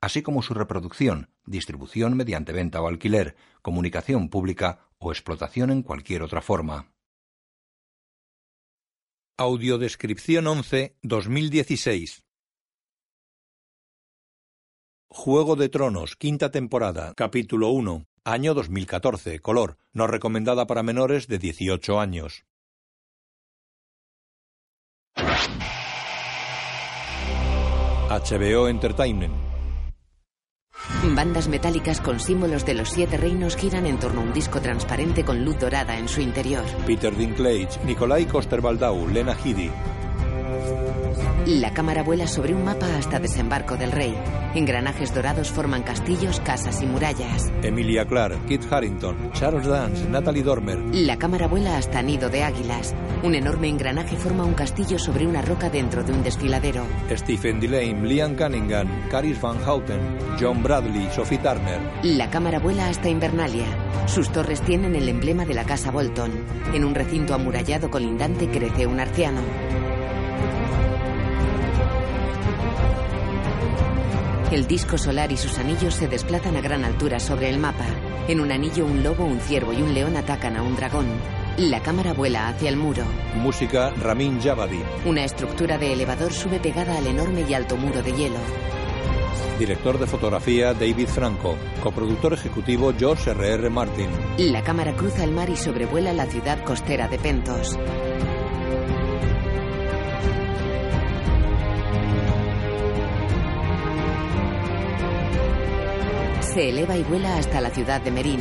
así 0.00 0.22
como 0.22 0.42
su 0.42 0.54
reproducción, 0.54 1.30
distribución 1.44 2.16
mediante 2.16 2.52
venta 2.52 2.80
o 2.80 2.88
alquiler, 2.88 3.36
comunicación 3.62 4.28
pública 4.28 4.88
o 4.98 5.12
explotación 5.12 5.70
en 5.70 5.82
cualquier 5.82 6.22
otra 6.22 6.42
forma. 6.42 6.92
Audiodescripción 9.38 10.46
11 10.46 10.96
2016 11.02 12.24
Juego 15.08 15.56
de 15.56 15.68
Tronos, 15.68 16.16
quinta 16.16 16.50
temporada, 16.50 17.14
capítulo 17.14 17.70
1, 17.70 18.06
año 18.24 18.54
2014, 18.54 19.40
color, 19.40 19.78
no 19.92 20.06
recomendada 20.06 20.66
para 20.66 20.82
menores 20.82 21.26
de 21.26 21.38
18 21.38 22.00
años. 22.00 22.44
HBO 28.08 28.68
Entertainment 28.68 29.45
Bandas 31.14 31.48
metálicas 31.48 32.00
con 32.00 32.20
símbolos 32.20 32.64
de 32.64 32.74
los 32.74 32.90
siete 32.90 33.16
reinos 33.16 33.56
giran 33.56 33.86
en 33.86 33.98
torno 33.98 34.20
a 34.20 34.24
un 34.24 34.32
disco 34.32 34.60
transparente 34.60 35.24
con 35.24 35.44
luz 35.44 35.58
dorada 35.58 35.98
en 35.98 36.08
su 36.08 36.20
interior. 36.20 36.64
Peter 36.86 37.14
Dinklage, 37.16 37.78
Nikolai 37.84 38.26
Coster-Waldau, 38.26 39.08
Lena 39.08 39.36
Headey. 39.44 39.70
La 41.46 41.72
cámara 41.72 42.02
vuela 42.02 42.26
sobre 42.26 42.56
un 42.56 42.64
mapa 42.64 42.96
hasta 42.96 43.20
desembarco 43.20 43.76
del 43.76 43.92
rey. 43.92 44.18
Engranajes 44.56 45.14
dorados 45.14 45.48
forman 45.52 45.84
castillos, 45.84 46.40
casas 46.40 46.82
y 46.82 46.86
murallas. 46.86 47.52
Emilia 47.62 48.04
Clarke, 48.04 48.44
Kit 48.48 48.64
Harrington, 48.68 49.30
Charles 49.30 49.64
Dance, 49.64 50.08
Natalie 50.08 50.42
Dormer. 50.42 50.76
La 50.92 51.16
cámara 51.18 51.46
vuela 51.46 51.76
hasta 51.76 52.02
Nido 52.02 52.30
de 52.30 52.42
Águilas. 52.42 52.96
Un 53.22 53.36
enorme 53.36 53.68
engranaje 53.68 54.16
forma 54.16 54.42
un 54.42 54.54
castillo 54.54 54.98
sobre 54.98 55.24
una 55.24 55.40
roca 55.40 55.70
dentro 55.70 56.02
de 56.02 56.12
un 56.14 56.24
desfiladero. 56.24 56.84
Stephen 57.12 57.60
Delane, 57.60 58.04
Liam 58.04 58.34
Cunningham, 58.34 59.08
Caris 59.08 59.40
Van 59.40 59.60
Houten, 59.64 60.00
John 60.40 60.64
Bradley, 60.64 61.08
Sophie 61.14 61.38
Turner. 61.38 61.78
La 62.02 62.28
cámara 62.28 62.58
vuela 62.58 62.88
hasta 62.88 63.08
Invernalia. 63.08 63.66
Sus 64.06 64.30
torres 64.30 64.62
tienen 64.62 64.96
el 64.96 65.08
emblema 65.08 65.44
de 65.44 65.54
la 65.54 65.62
casa 65.62 65.92
Bolton. 65.92 66.32
En 66.74 66.84
un 66.84 66.96
recinto 66.96 67.34
amurallado 67.34 67.88
colindante 67.88 68.48
crece 68.48 68.88
un 68.88 68.98
arciano. 68.98 69.42
El 74.52 74.68
disco 74.68 74.96
solar 74.96 75.32
y 75.32 75.36
sus 75.36 75.58
anillos 75.58 75.94
se 75.94 76.06
desplazan 76.06 76.56
a 76.56 76.60
gran 76.60 76.84
altura 76.84 77.18
sobre 77.18 77.50
el 77.50 77.58
mapa. 77.58 77.84
En 78.28 78.40
un 78.40 78.52
anillo 78.52 78.86
un 78.86 79.02
lobo, 79.02 79.24
un 79.24 79.40
ciervo 79.40 79.72
y 79.72 79.82
un 79.82 79.92
león 79.92 80.16
atacan 80.16 80.56
a 80.56 80.62
un 80.62 80.76
dragón. 80.76 81.06
La 81.56 81.82
cámara 81.82 82.12
vuela 82.12 82.46
hacia 82.46 82.68
el 82.68 82.76
muro. 82.76 83.02
Música 83.34 83.90
Ramin 83.90 84.40
Javadi. 84.40 84.80
Una 85.04 85.24
estructura 85.24 85.78
de 85.78 85.92
elevador 85.92 86.32
sube 86.32 86.60
pegada 86.60 86.96
al 86.96 87.08
enorme 87.08 87.44
y 87.48 87.54
alto 87.54 87.76
muro 87.76 88.02
de 88.02 88.12
hielo. 88.12 88.38
Director 89.58 89.98
de 89.98 90.06
fotografía 90.06 90.74
David 90.74 91.08
Franco. 91.08 91.56
Coproductor 91.82 92.32
ejecutivo 92.32 92.92
George 92.96 93.30
R.R. 93.30 93.68
Martin. 93.68 94.10
La 94.38 94.62
cámara 94.62 94.94
cruza 94.94 95.24
el 95.24 95.32
mar 95.32 95.50
y 95.50 95.56
sobrevuela 95.56 96.12
la 96.12 96.26
ciudad 96.26 96.62
costera 96.62 97.08
de 97.08 97.18
Pentos. 97.18 97.76
Se 106.56 106.70
eleva 106.70 106.96
y 106.96 107.02
vuela 107.02 107.36
hasta 107.36 107.60
la 107.60 107.68
ciudad 107.68 108.00
de 108.00 108.10
Merín. 108.10 108.40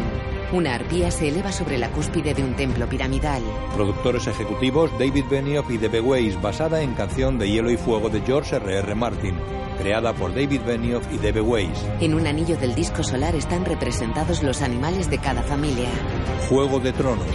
Una 0.54 0.76
arpía 0.76 1.12
se 1.12 1.28
eleva 1.28 1.52
sobre 1.52 1.78
la 1.78 1.92
cúspide 1.92 2.34
de 2.34 2.46
un 2.46 2.56
templo 2.56 2.88
piramidal. 2.88 3.44
Productores 3.74 4.26
ejecutivos 4.28 4.90
David 4.98 5.26
Benioff 5.30 5.70
y 5.70 5.78
The 5.78 6.00
Weiss, 6.00 6.42
basada 6.42 6.82
en 6.82 6.94
Canción 6.94 7.38
de 7.38 7.50
Hielo 7.50 7.70
y 7.70 7.76
Fuego 7.76 8.10
de 8.10 8.22
George 8.22 8.56
R.R. 8.56 8.96
Martin, 8.96 9.36
creada 9.78 10.14
por 10.14 10.34
David 10.34 10.62
Benioff 10.66 11.06
y 11.14 11.18
D.B. 11.18 11.42
Weiss. 11.42 11.86
En 12.00 12.14
un 12.14 12.26
anillo 12.26 12.56
del 12.56 12.74
disco 12.74 13.04
solar 13.04 13.36
están 13.36 13.66
representados 13.66 14.44
los 14.44 14.62
animales 14.62 15.10
de 15.10 15.18
cada 15.18 15.44
familia. 15.44 15.90
Juego 16.48 16.80
de 16.80 16.94
Tronos. 16.94 17.28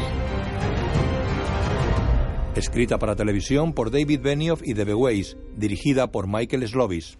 Escrita 2.55 2.99
para 2.99 3.17
televisión 3.17 3.75
por 3.75 3.91
David 3.91 4.23
Benioff 4.23 4.63
y 4.65 4.73
D.B. 4.73 4.95
Weiss, 4.95 5.37
dirigida 5.55 6.11
por 6.11 6.27
Michael 6.27 6.67
Slovis. 6.67 7.19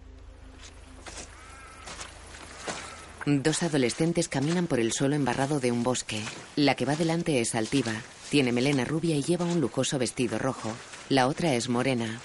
Dos 3.25 3.61
adolescentes 3.61 4.27
caminan 4.27 4.65
por 4.67 4.79
el 4.79 4.93
suelo 4.93 5.15
embarrado 5.15 5.59
de 5.59 5.71
un 5.71 5.83
bosque. 5.83 6.21
La 6.55 6.75
que 6.75 6.85
va 6.85 6.95
delante 6.95 7.39
es 7.39 7.53
altiva, 7.53 7.93
tiene 8.29 8.51
melena 8.51 8.83
rubia 8.83 9.15
y 9.15 9.23
lleva 9.23 9.45
un 9.45 9.61
lujoso 9.61 9.99
vestido 9.99 10.39
rojo. 10.39 10.71
La 11.09 11.27
otra 11.27 11.53
es 11.53 11.69
morena. 11.69 12.19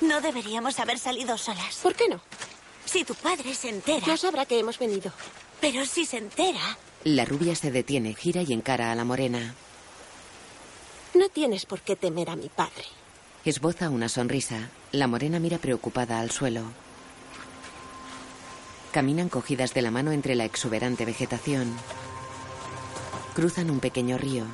No 0.00 0.20
deberíamos 0.20 0.80
haber 0.80 0.98
salido 0.98 1.38
solas. 1.38 1.76
¿Por 1.82 1.94
qué 1.94 2.08
no? 2.08 2.20
Si 2.84 3.04
tu 3.04 3.14
padre 3.14 3.54
se 3.54 3.68
entera. 3.68 4.06
No 4.06 4.16
sabrá 4.16 4.46
que 4.46 4.58
hemos 4.58 4.78
venido. 4.78 5.12
Pero 5.60 5.86
si 5.86 6.04
se 6.04 6.18
entera. 6.18 6.76
La 7.04 7.24
rubia 7.24 7.54
se 7.54 7.70
detiene, 7.70 8.14
gira 8.14 8.42
y 8.42 8.52
encara 8.52 8.90
a 8.90 8.94
la 8.94 9.04
morena. 9.04 9.54
No 11.14 11.28
tienes 11.28 11.66
por 11.66 11.80
qué 11.80 11.94
temer 11.94 12.30
a 12.30 12.36
mi 12.36 12.48
padre. 12.48 12.84
Esboza 13.44 13.90
una 13.90 14.08
sonrisa. 14.08 14.70
La 14.90 15.06
morena 15.06 15.38
mira 15.38 15.58
preocupada 15.58 16.18
al 16.18 16.30
suelo. 16.30 16.64
Caminan 18.94 19.28
cogidas 19.28 19.74
de 19.74 19.82
la 19.82 19.90
mano 19.90 20.12
entre 20.12 20.36
la 20.36 20.44
exuberante 20.44 21.04
vegetación. 21.04 21.66
Cruzan 23.34 23.68
un 23.70 23.80
pequeño 23.80 24.18
río. 24.18 24.44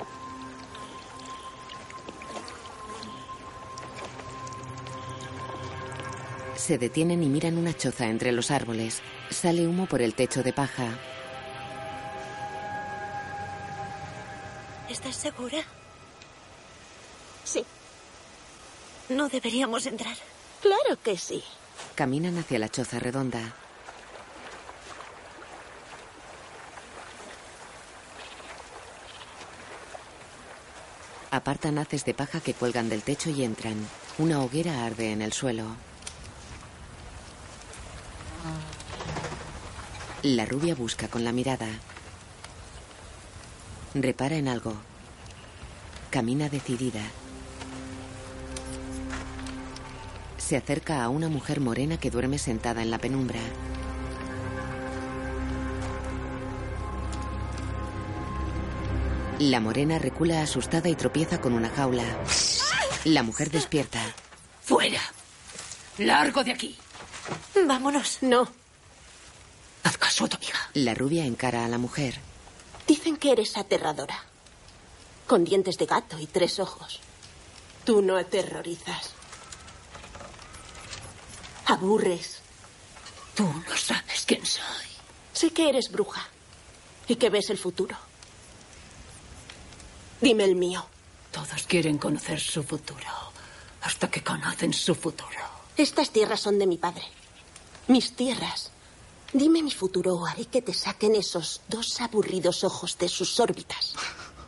Se 6.56 6.78
detienen 6.78 7.22
y 7.22 7.28
miran 7.28 7.56
una 7.56 7.76
choza 7.76 8.06
entre 8.08 8.32
los 8.32 8.50
árboles. 8.50 9.02
Sale 9.30 9.66
humo 9.66 9.86
por 9.86 10.02
el 10.02 10.14
techo 10.14 10.42
de 10.42 10.52
paja. 10.52 10.98
¿Estás 14.88 15.16
segura? 15.16 15.58
Sí, 17.44 17.64
No 19.08 19.28
deberíamos 19.28 19.86
entrar. 19.86 20.16
claro 20.60 20.98
que 21.02 21.16
sí. 21.16 21.42
Caminan 21.94 22.38
hacia 22.38 22.58
la 22.58 22.68
choza 22.68 22.98
redonda. 22.98 23.54
Apartan 31.32 31.78
haces 31.78 32.04
de 32.04 32.12
paja 32.12 32.40
que 32.40 32.54
cuelgan 32.54 32.88
del 32.88 33.02
techo 33.02 33.30
y 33.30 33.44
entran. 33.44 33.76
Una 34.18 34.42
hoguera 34.42 34.84
arde 34.84 35.12
en 35.12 35.22
el 35.22 35.32
suelo. 35.32 35.64
La 40.22 40.44
rubia 40.44 40.74
busca 40.74 41.06
con 41.06 41.22
la 41.22 41.30
mirada. 41.30 41.68
Repara 43.94 44.36
en 44.36 44.48
algo. 44.48 44.74
Camina 46.10 46.48
decidida. 46.48 47.02
Se 50.36 50.56
acerca 50.56 51.04
a 51.04 51.08
una 51.08 51.28
mujer 51.28 51.60
morena 51.60 51.96
que 51.96 52.10
duerme 52.10 52.38
sentada 52.38 52.82
en 52.82 52.90
la 52.90 52.98
penumbra. 52.98 53.40
La 59.40 59.58
morena 59.58 59.98
recula 59.98 60.42
asustada 60.42 60.88
y 60.88 60.94
tropieza 60.94 61.40
con 61.40 61.54
una 61.54 61.70
jaula. 61.70 62.04
La 63.04 63.22
mujer 63.22 63.50
despierta. 63.50 64.00
¡Fuera! 64.62 65.00
¡Largo 65.98 66.44
de 66.44 66.52
aquí! 66.52 66.76
Vámonos. 67.66 68.18
No, 68.22 68.48
Haz 69.82 69.96
caso 69.96 70.26
a 70.26 70.28
tu 70.28 70.36
amiga. 70.36 70.58
La 70.74 70.92
rubia 70.94 71.24
encara 71.24 71.64
a 71.64 71.68
la 71.68 71.78
mujer. 71.78 72.18
dicen 72.86 73.16
que 73.16 73.32
eres 73.32 73.56
aterradora. 73.56 74.24
Con 75.26 75.44
dientes 75.44 75.78
de 75.78 75.86
gato 75.86 76.18
y 76.18 76.26
tres 76.26 76.58
ojos. 76.58 77.00
Tú 77.84 78.02
no 78.02 78.18
aterrorizas. 78.18 79.12
Aburres. 81.64 82.40
Tú 83.34 83.44
no 83.44 83.76
sabes 83.76 84.24
quién 84.26 84.44
soy. 84.44 84.86
Sé 85.32 85.50
que 85.52 85.70
eres 85.70 85.90
bruja 85.90 86.28
y 87.08 87.16
que 87.16 87.30
ves 87.30 87.48
el 87.48 87.56
futuro. 87.58 87.96
Dime 90.20 90.44
el 90.44 90.54
mío. 90.56 90.84
Todos 91.32 91.66
quieren 91.66 91.98
conocer 91.98 92.40
su 92.40 92.62
futuro. 92.62 93.06
Hasta 93.82 94.10
que 94.10 94.22
conocen 94.22 94.72
su 94.72 94.94
futuro. 94.94 95.38
Estas 95.76 96.10
tierras 96.10 96.40
son 96.40 96.58
de 96.58 96.66
mi 96.66 96.76
padre. 96.76 97.04
Mis 97.88 98.14
tierras. 98.14 98.70
Dime 99.32 99.62
mi 99.62 99.70
futuro 99.70 100.16
o 100.16 100.26
haré 100.26 100.44
que 100.46 100.60
te 100.60 100.74
saquen 100.74 101.14
esos 101.14 101.62
dos 101.68 102.00
aburridos 102.00 102.64
ojos 102.64 102.98
de 102.98 103.08
sus 103.08 103.38
órbitas. 103.40 103.94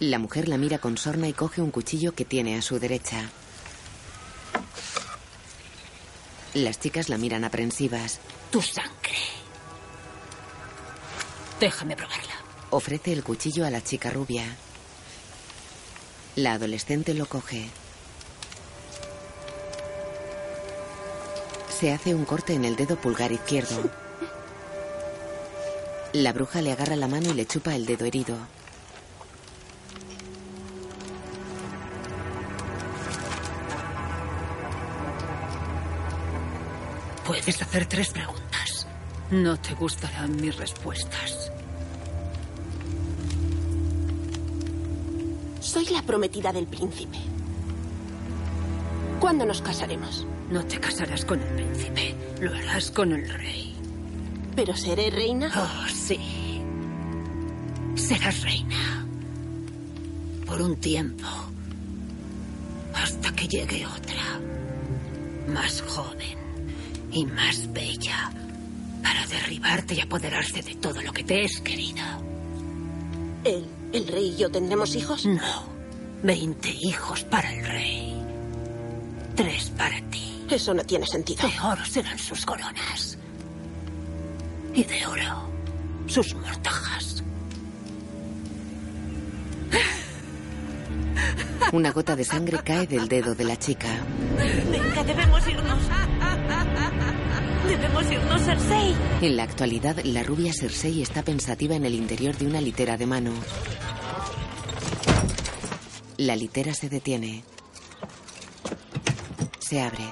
La 0.01 0.19
mujer 0.19 0.49
la 0.49 0.59
mira 0.59 0.79
con 0.79 0.99
sorna 0.99 1.29
y 1.29 1.33
coge 1.33 1.63
un 1.63 1.71
cuchillo 1.71 2.15
que 2.15 2.25
tiene 2.25 2.59
a 2.59 2.63
su 2.63 2.79
derecha. 2.79 3.31
Las 6.55 6.81
chicas 6.81 7.09
la 7.09 7.17
miran 7.17 7.45
aprensivas. 7.45 8.19
Tu 8.51 8.61
sangre. 8.61 9.17
Déjame 11.61 11.97
probarla. 11.97 12.35
Ofrece 12.71 13.13
el 13.13 13.23
cuchillo 13.23 13.65
a 13.65 13.71
la 13.71 13.83
chica 13.83 14.11
rubia. 14.11 14.45
La 16.37 16.55
adolescente 16.55 17.13
lo 17.13 17.27
coge. 17.27 17.69
Se 21.69 21.93
hace 21.93 22.15
un 22.15 22.25
corte 22.25 22.55
en 22.55 22.65
el 22.65 22.75
dedo 22.75 22.97
pulgar 22.97 23.33
izquierdo. 23.33 23.91
La 26.15 26.33
bruja 26.33 26.63
le 26.63 26.73
agarra 26.73 26.97
la 26.97 27.07
mano 27.07 27.31
y 27.31 27.35
le 27.35 27.45
chupa 27.45 27.75
el 27.75 27.85
dedo 27.85 28.07
herido. 28.07 28.37
Puedes 37.27 37.61
hacer 37.61 37.87
tres 37.87 38.11
preguntas. 38.11 38.87
No 39.31 39.59
te 39.59 39.75
gustarán 39.75 40.37
mis 40.37 40.57
respuestas. 40.57 41.42
Soy 45.73 45.87
la 45.87 46.03
prometida 46.03 46.53
del 46.53 46.67
príncipe. 46.67 47.17
¿Cuándo 49.19 49.47
nos 49.47 49.63
casaremos? 49.63 50.27
No 50.51 50.67
te 50.67 50.79
casarás 50.79 51.25
con 51.25 51.41
el 51.41 51.49
príncipe. 51.49 52.15
Lo 52.43 52.55
harás 52.55 52.91
con 52.91 53.11
el 53.11 53.27
rey. 53.27 53.75
¿Pero 54.55 54.77
seré 54.77 55.09
reina? 55.09 55.51
Oh, 55.57 55.89
sí. 55.89 56.19
Serás 57.95 58.43
reina. 58.43 59.07
Por 60.45 60.61
un 60.61 60.77
tiempo. 60.77 61.27
Hasta 62.93 63.33
que 63.33 63.49
llegue 63.49 63.87
otra. 63.87 64.41
Más 65.49 65.81
joven 65.89 66.37
y 67.13 67.25
más 67.25 67.73
bella. 67.73 68.31
Para 69.03 69.27
derribarte 69.27 69.95
y 69.95 70.01
apoderarse 70.03 70.61
de 70.61 70.75
todo 70.75 71.01
lo 71.01 71.15
que 71.15 71.25
te 71.25 71.45
es 71.45 71.63
querido. 71.63 72.05
¿El, 73.45 73.82
el 73.93 74.07
rey 74.09 74.35
y 74.35 74.37
yo 74.37 74.51
tendremos 74.51 74.95
hijos? 74.95 75.27
No. 75.27 75.65
Veinte 76.23 76.71
hijos 76.71 77.25
para 77.25 77.53
el 77.53 77.65
rey. 77.67 78.23
Tres 79.35 79.71
para 79.71 80.01
ti. 80.11 80.45
Eso 80.51 80.75
no 80.75 80.85
tiene 80.85 81.07
sentido. 81.07 81.49
De 81.49 81.61
oro 81.61 81.85
serán 81.85 82.19
sus 82.19 82.45
coronas. 82.45 83.19
Y 84.75 84.85
de 84.85 85.07
oro 85.07 85.49
sus 86.07 86.35
mortajas. 86.35 87.23
Una 91.73 91.91
gota 91.91 92.15
de 92.17 92.25
sangre 92.25 92.59
cae 92.63 92.87
del 92.87 93.09
dedo 93.09 93.35
de 93.35 93.45
la 93.45 93.59
chica. 93.59 93.89
Venga, 94.71 95.03
debemos 95.05 95.49
irnos. 95.49 95.79
Debemos 97.67 98.11
irnos, 98.11 98.43
Cersei. 98.43 98.95
En 99.23 99.37
la 99.37 99.45
actualidad, 99.45 99.97
la 100.05 100.23
rubia 100.23 100.53
Cersei 100.53 101.01
está 101.01 101.23
pensativa 101.23 101.75
en 101.75 101.87
el 101.87 101.95
interior 101.95 102.37
de 102.37 102.47
una 102.47 102.61
litera 102.61 102.99
de 102.99 103.07
mano. 103.07 103.33
La 106.23 106.37
litera 106.37 106.73
se 106.73 106.89
detiene. 106.89 107.43
Se 109.59 109.81
abre. 109.81 110.05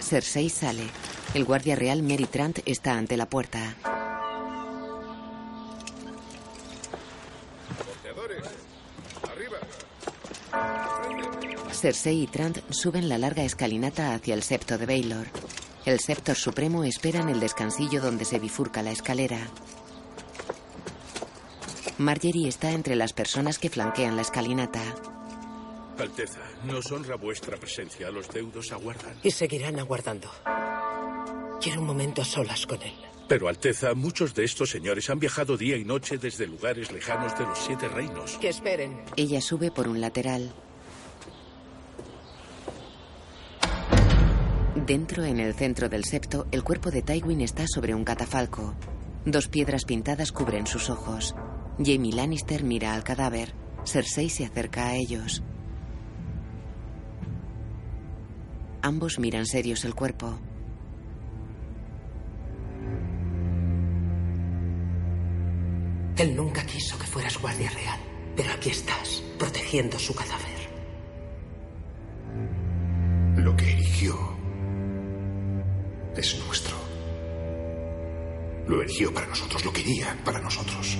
Cersei 0.00 0.48
sale. 0.48 0.84
El 1.34 1.44
guardia 1.44 1.76
real 1.76 2.02
Mary 2.02 2.24
Trant 2.24 2.60
está 2.64 2.94
ante 2.94 3.18
la 3.18 3.26
puerta. 3.26 3.76
Cersei 11.70 12.22
y 12.22 12.26
Trant 12.26 12.60
suben 12.70 13.10
la 13.10 13.18
larga 13.18 13.42
escalinata 13.42 14.14
hacia 14.14 14.32
el 14.32 14.42
septo 14.42 14.78
de 14.78 14.86
Baylor. 14.86 15.26
El 15.84 16.00
septor 16.00 16.36
supremo 16.36 16.84
espera 16.84 17.20
en 17.20 17.28
el 17.28 17.38
descansillo 17.38 18.00
donde 18.00 18.24
se 18.24 18.38
bifurca 18.38 18.82
la 18.82 18.92
escalera. 18.92 19.40
Marjorie 21.98 22.46
está 22.46 22.70
entre 22.70 22.94
las 22.94 23.12
personas 23.12 23.58
que 23.58 23.68
flanquean 23.68 24.14
la 24.14 24.22
escalinata. 24.22 24.82
Alteza, 25.98 26.38
nos 26.64 26.92
honra 26.92 27.16
vuestra 27.16 27.56
presencia. 27.56 28.08
Los 28.10 28.28
deudos 28.30 28.70
aguardan. 28.70 29.16
Y 29.24 29.32
seguirán 29.32 29.80
aguardando. 29.80 30.30
Quiero 31.60 31.80
un 31.80 31.88
momento 31.88 32.22
a 32.22 32.24
solas 32.24 32.66
con 32.66 32.80
él. 32.82 32.94
Pero, 33.26 33.48
Alteza, 33.48 33.94
muchos 33.94 34.32
de 34.32 34.44
estos 34.44 34.70
señores 34.70 35.10
han 35.10 35.18
viajado 35.18 35.56
día 35.56 35.76
y 35.76 35.84
noche 35.84 36.18
desde 36.18 36.46
lugares 36.46 36.92
lejanos 36.92 37.36
de 37.36 37.44
los 37.44 37.58
siete 37.58 37.88
reinos. 37.88 38.38
Que 38.38 38.48
esperen. 38.48 39.02
Ella 39.16 39.40
sube 39.40 39.72
por 39.72 39.88
un 39.88 40.00
lateral. 40.00 40.52
Dentro, 44.76 45.24
en 45.24 45.40
el 45.40 45.52
centro 45.54 45.88
del 45.88 46.04
septo, 46.04 46.46
el 46.52 46.62
cuerpo 46.62 46.92
de 46.92 47.02
Tywin 47.02 47.40
está 47.40 47.66
sobre 47.66 47.92
un 47.92 48.04
catafalco. 48.04 48.76
Dos 49.26 49.48
piedras 49.48 49.84
pintadas 49.84 50.30
cubren 50.30 50.68
sus 50.68 50.88
ojos. 50.88 51.34
Jamie 51.78 52.12
Lannister 52.12 52.64
mira 52.64 52.94
al 52.94 53.04
cadáver. 53.04 53.54
Cersei 53.84 54.28
se 54.28 54.44
acerca 54.44 54.88
a 54.88 54.96
ellos. 54.96 55.42
Ambos 58.82 59.18
miran 59.18 59.46
serios 59.46 59.84
el 59.84 59.94
cuerpo. 59.94 60.38
Él 66.16 66.34
nunca 66.34 66.66
quiso 66.66 66.98
que 66.98 67.06
fueras 67.06 67.40
guardia 67.40 67.70
real, 67.70 68.00
pero 68.34 68.52
aquí 68.52 68.70
estás, 68.70 69.22
protegiendo 69.38 69.98
su 70.00 70.14
cadáver. 70.14 70.58
Lo 73.36 73.56
que 73.56 73.70
erigió 73.70 74.16
es 76.16 76.36
nuestro. 76.44 76.76
Lo 78.66 78.82
eligió 78.82 79.14
para 79.14 79.28
nosotros, 79.28 79.64
lo 79.64 79.72
quería 79.72 80.16
para 80.24 80.40
nosotros. 80.40 80.98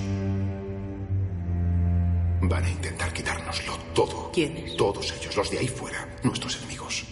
Van 2.49 2.65
a 2.65 2.69
intentar 2.69 3.13
quitárnoslo 3.13 3.77
todo. 3.93 4.31
¿Quiénes? 4.31 4.75
Todos 4.75 5.13
ellos, 5.13 5.35
los 5.37 5.51
de 5.51 5.59
ahí 5.59 5.67
fuera, 5.67 6.17
nuestros 6.23 6.57
enemigos. 6.57 7.05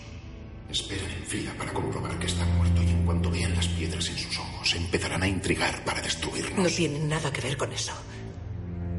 Esperan 0.68 1.12
en 1.12 1.24
fila 1.24 1.54
para 1.58 1.72
comprobar 1.72 2.18
que 2.18 2.26
está 2.26 2.44
muerto 2.44 2.82
y 2.82 2.90
en 2.90 3.06
cuanto 3.06 3.30
vean 3.30 3.56
las 3.56 3.68
piedras 3.68 4.10
en 4.10 4.18
sus 4.18 4.40
ojos 4.40 4.76
empezarán 4.76 5.22
a 5.22 5.28
intrigar 5.28 5.84
para 5.86 6.02
destruirnos. 6.02 6.58
No 6.58 6.68
tiene 6.68 7.00
nada 7.00 7.32
que 7.32 7.42
ver 7.42 7.56
con 7.56 7.72
eso. 7.72 7.94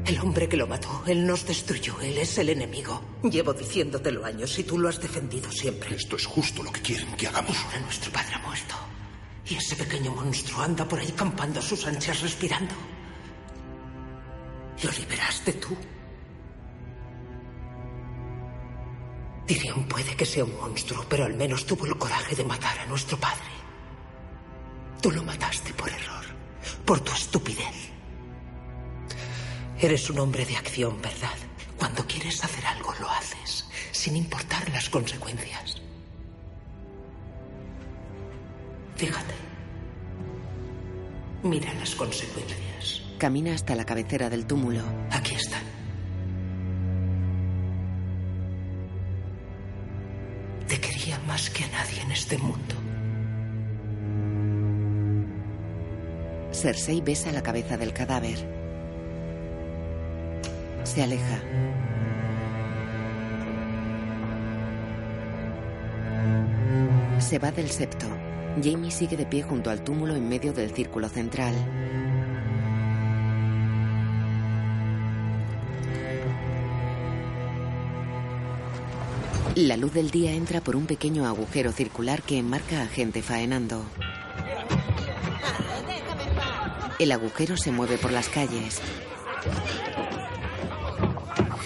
El 0.05 0.17
hombre 0.19 0.47
que 0.47 0.57
lo 0.57 0.65
mató, 0.65 1.03
él 1.05 1.27
nos 1.27 1.45
destruyó, 1.45 1.99
él 2.01 2.17
es 2.17 2.37
el 2.37 2.49
enemigo. 2.49 3.01
Llevo 3.23 3.53
diciéndotelo 3.53 4.25
años 4.25 4.57
y 4.57 4.63
tú 4.63 4.79
lo 4.79 4.87
has 4.87 4.99
defendido 4.99 5.51
siempre. 5.51 5.95
Esto 5.95 6.15
es 6.15 6.25
justo 6.25 6.63
lo 6.63 6.71
que 6.71 6.81
quieren 6.81 7.15
que 7.17 7.27
hagamos. 7.27 7.55
Ahora 7.65 7.81
nuestro 7.81 8.11
padre 8.11 8.33
ha 8.35 8.39
muerto. 8.39 8.75
Y 9.45 9.55
ese 9.55 9.75
pequeño 9.75 10.11
monstruo 10.15 10.61
anda 10.61 10.87
por 10.87 10.99
ahí 10.99 11.11
campando 11.11 11.59
a 11.59 11.63
sus 11.63 11.85
anchas 11.85 12.21
respirando. 12.21 12.73
Lo 14.81 14.91
liberaste 14.91 15.53
tú. 15.53 15.75
Tyrion 19.49 19.85
puede 19.85 20.15
que 20.15 20.27
sea 20.27 20.43
un 20.43 20.55
monstruo, 20.57 21.03
pero 21.09 21.25
al 21.25 21.33
menos 21.33 21.65
tuvo 21.65 21.87
el 21.87 21.97
coraje 21.97 22.35
de 22.35 22.43
matar 22.43 22.77
a 22.77 22.85
nuestro 22.85 23.17
padre. 23.17 23.49
Tú 25.01 25.09
lo 25.09 25.23
mataste 25.23 25.73
por 25.73 25.89
error, 25.89 26.23
por 26.85 26.99
tu 26.99 27.11
estupidez. 27.11 27.89
Eres 29.79 30.07
un 30.11 30.19
hombre 30.19 30.45
de 30.45 30.55
acción, 30.55 31.01
¿verdad? 31.01 31.33
Cuando 31.79 32.05
quieres 32.05 32.43
hacer 32.43 32.63
algo, 32.63 32.93
lo 32.99 33.09
haces, 33.09 33.67
sin 33.91 34.17
importar 34.17 34.69
las 34.69 34.87
consecuencias. 34.87 35.81
Fíjate. 38.97 39.33
Mira 41.41 41.73
las 41.73 41.95
consecuencias. 41.95 43.01
Camina 43.17 43.55
hasta 43.55 43.73
la 43.73 43.83
cabecera 43.83 44.29
del 44.29 44.45
túmulo. 44.45 44.83
Aquí 45.09 45.33
están. 45.33 45.78
Más 51.29 51.47
que 51.51 51.63
a 51.63 51.67
nadie 51.67 52.01
en 52.01 52.11
este 52.11 52.39
mundo. 52.39 52.75
Cersei 56.51 57.01
besa 57.01 57.31
la 57.31 57.43
cabeza 57.43 57.77
del 57.77 57.93
cadáver. 57.93 58.39
Se 60.83 61.03
aleja. 61.03 61.39
Se 67.19 67.37
va 67.37 67.51
del 67.51 67.69
septo. 67.69 68.07
Jamie 68.63 68.89
sigue 68.89 69.15
de 69.15 69.27
pie 69.27 69.43
junto 69.43 69.69
al 69.69 69.83
túmulo 69.83 70.15
en 70.15 70.27
medio 70.27 70.51
del 70.51 70.71
círculo 70.71 71.09
central. 71.09 71.53
La 79.59 79.75
luz 79.75 79.91
del 79.91 80.09
día 80.09 80.31
entra 80.31 80.61
por 80.61 80.77
un 80.77 80.85
pequeño 80.85 81.27
agujero 81.27 81.73
circular 81.73 82.21
que 82.21 82.37
enmarca 82.37 82.81
a 82.81 82.87
gente 82.87 83.21
faenando. 83.21 83.83
El 86.97 87.11
agujero 87.11 87.57
se 87.57 87.69
mueve 87.69 87.97
por 87.97 88.13
las 88.13 88.29
calles. 88.29 88.79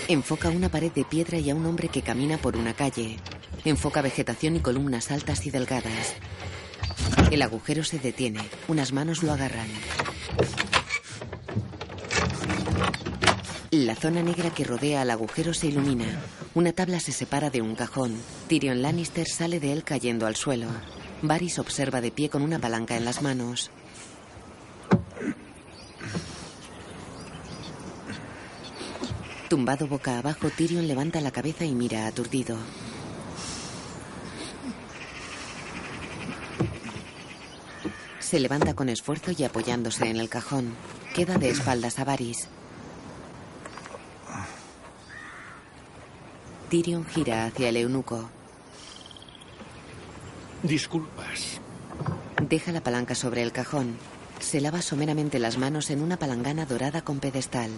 Enfoca 0.07 0.49
una 0.49 0.69
pared 0.69 0.91
de 0.91 1.05
piedra 1.05 1.37
y 1.37 1.51
a 1.51 1.55
un 1.55 1.67
hombre 1.67 1.87
que 1.87 2.01
camina 2.01 2.39
por 2.39 2.57
una 2.57 2.73
calle. 2.73 3.17
Enfoca 3.63 4.01
vegetación 4.01 4.55
y 4.55 4.59
columnas 4.61 5.11
altas 5.11 5.45
y 5.45 5.51
delgadas. 5.51 6.15
El 7.29 7.43
agujero 7.43 7.83
se 7.83 7.99
detiene. 7.99 8.41
Unas 8.67 8.91
manos 8.91 9.21
lo 9.21 9.31
agarran. 9.33 9.67
La 13.73 13.95
zona 13.95 14.21
negra 14.21 14.51
que 14.51 14.65
rodea 14.65 15.01
al 15.01 15.09
agujero 15.09 15.51
se 15.51 15.65
ilumina. 15.65 16.05
Una 16.53 16.73
tabla 16.73 16.99
se 16.99 17.11
separa 17.11 17.49
de 17.49 17.63
un 17.63 17.73
cajón. 17.73 18.15
Tyrion 18.47 18.83
Lannister 18.83 19.27
sale 19.27 19.59
de 19.59 19.73
él 19.73 19.83
cayendo 19.83 20.27
al 20.27 20.35
suelo. 20.35 20.67
Varys 21.23 21.57
observa 21.57 21.99
de 21.99 22.11
pie 22.11 22.29
con 22.29 22.43
una 22.43 22.59
palanca 22.59 22.95
en 22.95 23.03
las 23.03 23.23
manos. 23.23 23.71
Tumbado 29.49 29.87
boca 29.87 30.19
abajo, 30.19 30.51
Tyrion 30.51 30.87
levanta 30.87 31.19
la 31.19 31.31
cabeza 31.31 31.65
y 31.65 31.73
mira 31.73 32.05
aturdido. 32.05 32.57
Se 38.19 38.39
levanta 38.39 38.75
con 38.75 38.89
esfuerzo 38.89 39.31
y 39.35 39.43
apoyándose 39.43 40.05
en 40.05 40.17
el 40.17 40.29
cajón. 40.29 40.75
Queda 41.15 41.39
de 41.39 41.49
espaldas 41.49 41.97
a 41.97 42.03
Varys. 42.03 42.49
Tyrion 46.73 47.05
gira 47.05 47.45
hacia 47.45 47.69
el 47.69 47.77
eunuco. 47.77 48.31
Disculpas. 50.63 51.61
Deja 52.49 52.71
la 52.71 52.81
palanca 52.81 53.13
sobre 53.13 53.43
el 53.43 53.51
cajón. 53.51 53.95
Se 54.39 54.59
lava 54.59 54.81
someramente 54.81 55.37
las 55.37 55.59
manos 55.59 55.91
en 55.91 56.01
una 56.01 56.17
palangana 56.17 56.65
dorada 56.65 57.03
con 57.03 57.19
pedestal. 57.19 57.69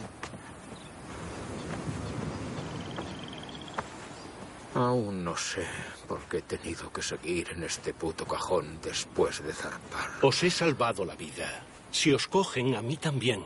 Aún 4.76 5.26
no 5.26 5.36
sé 5.36 5.68
por 6.08 6.22
qué 6.30 6.38
he 6.38 6.44
tenido 6.44 6.90
que 6.94 7.02
seguir 7.02 7.50
en 7.50 7.64
este 7.64 7.94
puto 7.94 8.24
cajón 8.24 8.80
después 8.82 9.44
de 9.44 9.52
zarpar. 9.52 10.10
Os 10.22 10.42
he 10.42 10.50
salvado 10.50 11.04
la 11.04 11.18
vida. 11.18 11.66
Si 11.92 12.14
os 12.14 12.28
cogen, 12.28 12.76
a 12.76 12.82
mí 12.82 12.96
también. 12.96 13.44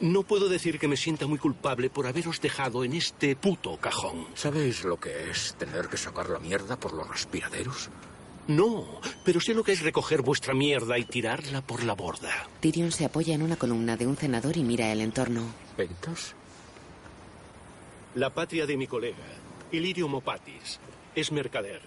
No 0.00 0.22
puedo 0.22 0.48
decir 0.48 0.78
que 0.78 0.88
me 0.88 0.96
sienta 0.96 1.26
muy 1.26 1.38
culpable 1.38 1.90
por 1.90 2.06
haberos 2.06 2.40
dejado 2.40 2.84
en 2.84 2.94
este 2.94 3.36
puto 3.36 3.76
cajón. 3.76 4.26
¿Sabéis 4.34 4.84
lo 4.84 4.98
que 4.98 5.30
es 5.30 5.54
tener 5.58 5.88
que 5.88 5.96
sacar 5.96 6.30
la 6.30 6.38
mierda 6.38 6.78
por 6.78 6.92
los 6.92 7.08
respiraderos? 7.08 7.90
No, 8.46 9.00
pero 9.24 9.40
sé 9.40 9.54
lo 9.54 9.64
que 9.64 9.72
es 9.72 9.80
recoger 9.80 10.20
vuestra 10.20 10.52
mierda 10.52 10.98
y 10.98 11.04
tirarla 11.04 11.62
por 11.62 11.82
la 11.82 11.94
borda. 11.94 12.48
Tyrion 12.60 12.92
se 12.92 13.06
apoya 13.06 13.34
en 13.34 13.42
una 13.42 13.56
columna 13.56 13.96
de 13.96 14.06
un 14.06 14.16
cenador 14.16 14.56
y 14.56 14.62
mira 14.64 14.92
el 14.92 15.00
entorno. 15.00 15.46
¿Ventas? 15.78 16.34
La 18.14 18.30
patria 18.30 18.66
de 18.66 18.76
mi 18.76 18.86
colega, 18.86 19.24
Ilirio 19.72 20.08
Mopatis, 20.08 20.78
es 21.14 21.32
mercader. 21.32 21.80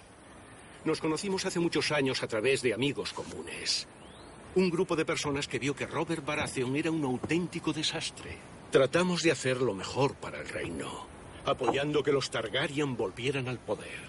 Nos 0.84 1.00
conocimos 1.00 1.46
hace 1.46 1.60
muchos 1.60 1.92
años 1.92 2.22
a 2.22 2.26
través 2.26 2.60
de 2.62 2.74
amigos 2.74 3.12
comunes. 3.12 3.86
Un 4.54 4.70
grupo 4.70 4.96
de 4.96 5.04
personas 5.04 5.46
que 5.46 5.58
vio 5.58 5.74
que 5.74 5.86
Robert 5.86 6.24
Baratheon 6.24 6.76
era 6.76 6.90
un 6.90 7.04
auténtico 7.04 7.72
desastre. 7.72 8.36
Tratamos 8.70 9.22
de 9.22 9.30
hacer 9.30 9.58
lo 9.60 9.74
mejor 9.74 10.14
para 10.14 10.40
el 10.40 10.48
reino, 10.48 11.06
apoyando 11.44 12.02
que 12.02 12.12
los 12.12 12.30
Targaryen 12.30 12.96
volvieran 12.96 13.48
al 13.48 13.58
poder. 13.58 14.08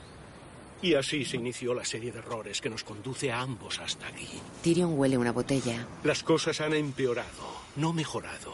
Y 0.82 0.96
así 0.96 1.26
se 1.26 1.38
inició 1.38 1.74
la 1.74 1.84
serie 1.84 2.12
de 2.12 2.20
errores 2.20 2.62
que 2.62 2.70
nos 2.70 2.84
conduce 2.84 3.32
a 3.32 3.42
ambos 3.42 3.80
hasta 3.80 4.08
aquí. 4.08 4.28
Tyrion 4.62 4.98
huele 4.98 5.18
una 5.18 5.34
botella. 5.34 5.86
Las 6.04 6.24
cosas 6.24 6.62
han 6.62 6.74
empeorado, 6.74 7.28
no 7.76 7.92
mejorado. 7.92 8.54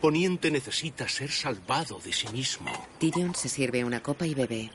Poniente 0.00 0.50
necesita 0.50 1.08
ser 1.08 1.30
salvado 1.30 2.00
de 2.00 2.12
sí 2.12 2.26
mismo. 2.28 2.72
Tyrion 2.98 3.34
se 3.36 3.48
sirve 3.48 3.84
una 3.84 4.02
copa 4.02 4.26
y 4.26 4.34
bebe. 4.34 4.70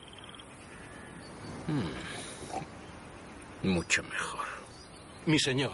Mucho 3.63 4.03
mejor. 4.03 4.47
Mi 5.25 5.39
señor, 5.39 5.73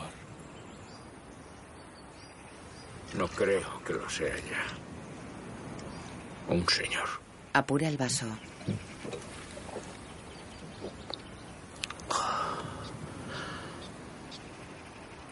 No 3.16 3.28
creo 3.28 3.84
que 3.84 3.94
lo 3.94 4.10
sea 4.10 4.36
ya. 4.36 4.64
Un 6.48 6.68
señor. 6.68 7.08
Apura 7.54 7.88
el 7.88 7.98
vaso. 7.98 8.26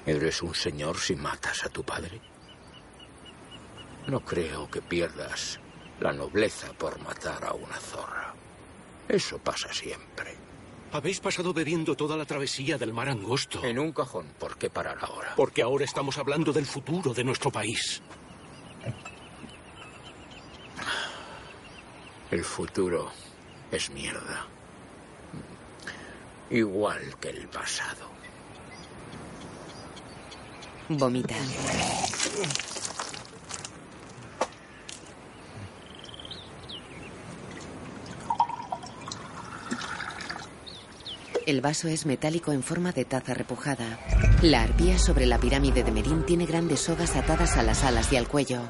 ¿Eres 0.05 0.41
un 0.41 0.53
señor 0.53 0.97
si 0.97 1.15
matas 1.15 1.63
a 1.63 1.69
tu 1.69 1.83
padre? 1.83 2.19
No 4.07 4.19
creo 4.21 4.69
que 4.69 4.81
pierdas 4.81 5.59
la 5.99 6.11
nobleza 6.11 6.73
por 6.73 6.99
matar 7.01 7.45
a 7.45 7.53
una 7.53 7.77
zorra. 7.77 8.33
Eso 9.07 9.37
pasa 9.37 9.71
siempre. 9.71 10.35
Habéis 10.91 11.19
pasado 11.19 11.53
bebiendo 11.53 11.95
toda 11.95 12.17
la 12.17 12.25
travesía 12.25 12.77
del 12.77 12.93
mar 12.93 13.09
angosto. 13.09 13.63
En 13.63 13.79
un 13.79 13.91
cajón, 13.91 14.27
¿por 14.39 14.57
qué 14.57 14.69
parar 14.69 14.97
ahora? 15.01 15.33
Porque 15.35 15.61
ahora 15.61 15.85
estamos 15.85 16.17
hablando 16.17 16.51
del 16.51 16.65
futuro 16.65 17.13
de 17.13 17.23
nuestro 17.23 17.51
país. 17.51 18.01
El 22.29 22.43
futuro 22.43 23.11
es 23.71 23.89
mierda. 23.89 24.47
Igual 26.49 27.17
que 27.19 27.29
el 27.29 27.47
pasado. 27.47 28.09
Vomita. 30.89 31.35
El 41.51 41.59
vaso 41.59 41.89
es 41.89 42.05
metálico 42.05 42.53
en 42.53 42.63
forma 42.63 42.93
de 42.93 43.03
taza 43.03 43.33
repujada. 43.33 43.99
La 44.41 44.61
arpía 44.61 44.97
sobre 44.97 45.25
la 45.25 45.37
pirámide 45.37 45.83
de 45.83 45.91
Merín 45.91 46.25
tiene 46.25 46.45
grandes 46.45 46.79
sogas 46.79 47.13
atadas 47.17 47.57
a 47.57 47.61
las 47.61 47.83
alas 47.83 48.09
y 48.13 48.15
al 48.15 48.25
cuello. 48.29 48.61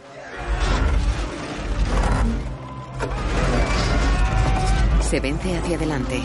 Se 5.08 5.20
vence 5.20 5.56
hacia 5.56 5.76
adelante. 5.76 6.24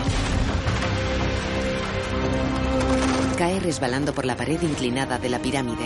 Cae 3.37 3.61
resbalando 3.61 4.15
por 4.15 4.25
la 4.25 4.35
pared 4.35 4.63
inclinada 4.63 5.19
de 5.19 5.29
la 5.29 5.39
pirámide. 5.41 5.85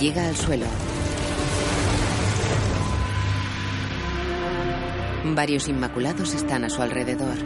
Llega 0.00 0.26
al 0.28 0.34
suelo. 0.34 0.64
Varios 5.34 5.68
inmaculados 5.68 6.32
están 6.32 6.64
a 6.64 6.70
su 6.70 6.80
alrededor. 6.80 7.36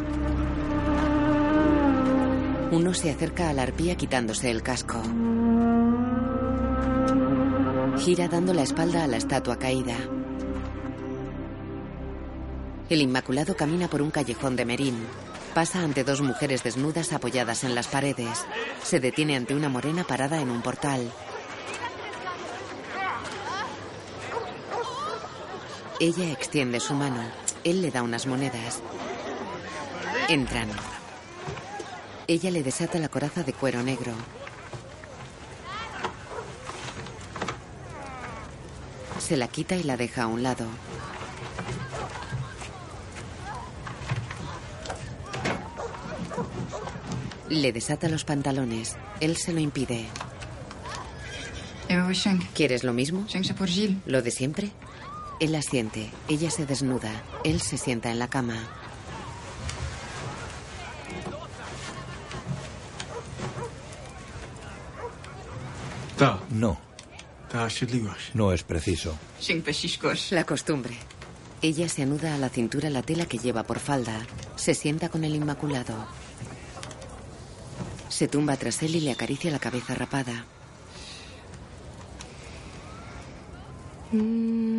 Uno 2.71 2.95
se 2.95 3.11
acerca 3.11 3.51
a 3.51 3.53
la 3.55 3.63
arpía 3.63 3.97
quitándose 3.97 4.53
el 4.53 4.63
casco. 4.63 5.03
Gira 7.99 8.29
dando 8.29 8.55
la 8.55 8.63
espalda 8.63 9.03
a 9.03 9.09
la 9.09 9.17
estatua 9.17 9.59
caída. 9.59 9.97
El 12.89 13.03
Inmaculado 13.03 13.57
camina 13.57 13.89
por 13.89 14.01
un 14.01 14.13
callejón 14.13 14.55
de 14.55 14.65
Merín. 14.65 14.97
Pasa 15.55 15.81
ante 15.83 16.05
dos 16.05 16.21
mujeres 16.21 16.63
desnudas 16.63 17.13
apoyadas 17.13 17.65
en 17.65 17.75
las 17.75 17.89
paredes. 17.89 18.45
Se 18.85 19.01
detiene 19.01 19.35
ante 19.35 19.57
una 19.57 19.69
morena 19.69 20.05
parada 20.05 20.41
en 20.41 20.51
un 20.51 20.63
portal. 20.63 21.11
Ella 26.01 26.33
extiende 26.33 26.81
su 26.81 26.93
mano. 26.95 27.23
Él 27.63 27.81
le 27.81 27.91
da 27.91 28.03
unas 28.03 28.27
monedas. 28.27 28.81
Entran. 30.29 30.69
Ella 32.27 32.51
le 32.51 32.63
desata 32.63 32.99
la 32.99 33.09
coraza 33.09 33.43
de 33.43 33.53
cuero 33.53 33.83
negro. 33.83 34.13
Se 39.21 39.37
la 39.37 39.49
quita 39.49 39.77
y 39.77 39.85
la 39.85 39.97
deja 39.97 40.25
a 40.25 40.27
un 40.27 40.43
lado. 40.43 40.67
Le 47.49 47.73
desata 47.73 48.09
los 48.09 48.25
pantalones. 48.25 48.97
Él 49.21 49.37
se 49.37 49.53
lo 49.53 49.61
impide. 49.61 50.07
¿Quieres 52.55 52.83
lo 52.83 52.93
mismo? 52.93 53.27
¿Lo 54.07 54.23
de 54.23 54.31
siempre? 54.31 54.73
Él 55.41 55.55
asiente. 55.55 56.11
Ella 56.29 56.51
se 56.51 56.67
desnuda. 56.67 57.23
Él 57.45 57.61
se 57.61 57.77
sienta 57.77 58.11
en 58.11 58.19
la 58.19 58.29
cama. 58.29 58.57
No. 66.51 66.79
No 68.35 68.53
es 68.53 68.63
preciso. 68.63 69.17
La 70.31 70.45
costumbre. 70.45 70.97
Ella 71.63 71.89
se 71.89 72.03
anuda 72.03 72.35
a 72.35 72.39
la 72.39 72.49
cintura 72.49 72.91
la 72.91 73.03
tela 73.03 73.27
que 73.27 73.39
lleva 73.39 73.63
por 73.63 73.79
falda. 73.79 74.27
Se 74.57 74.75
sienta 74.75 75.09
con 75.09 75.25
el 75.25 75.35
Inmaculado. 75.35 75.95
Se 78.09 78.29
tumba 78.29 78.57
tras 78.57 78.83
él 78.83 78.97
y 78.97 79.01
le 79.01 79.13
acaricia 79.13 79.51
la 79.51 79.59
cabeza 79.59 79.95
rapada. 79.95 80.45
Él 84.13 84.74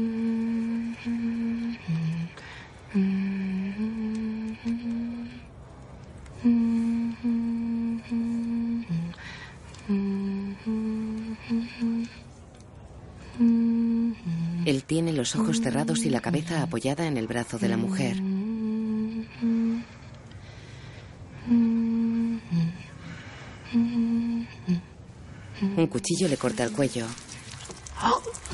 los 15.26 15.36
ojos 15.38 15.60
cerrados 15.60 16.06
y 16.06 16.12
la 16.12 16.22
cabeza 16.22 16.62
apoyada 16.62 17.08
en 17.08 17.18
el 17.18 17.26
brazo 17.26 17.58
de 17.58 17.68
la 17.68 17.78
mujer. 17.78 18.18
Un 25.78 25.88
cuchillo 25.90 26.28
le 26.28 26.38
corta 26.38 26.64
el 26.64 26.72
cuello. 26.72 27.08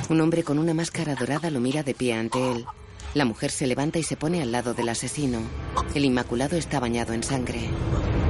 Un 0.08 0.22
hombre 0.22 0.44
con 0.44 0.60
una 0.60 0.74
máscara 0.74 1.13
dorada 1.13 1.50
lo 1.50 1.60
mira 1.60 1.84
de 1.84 1.94
pie 1.94 2.13
ante 2.13 2.40
él. 2.54 2.66
La 3.16 3.25
mujer 3.25 3.51
se 3.51 3.68
levanta 3.68 4.00
y 4.00 4.04
se 4.04 4.16
pone 4.16 4.42
al 4.42 4.54
lado 4.54 4.74
del 4.74 4.88
asesino. 4.88 5.42
El 5.94 6.06
Inmaculado 6.06 6.56
está 6.56 6.80
bañado 6.80 7.12
en 7.12 7.24
sangre. 7.24 7.70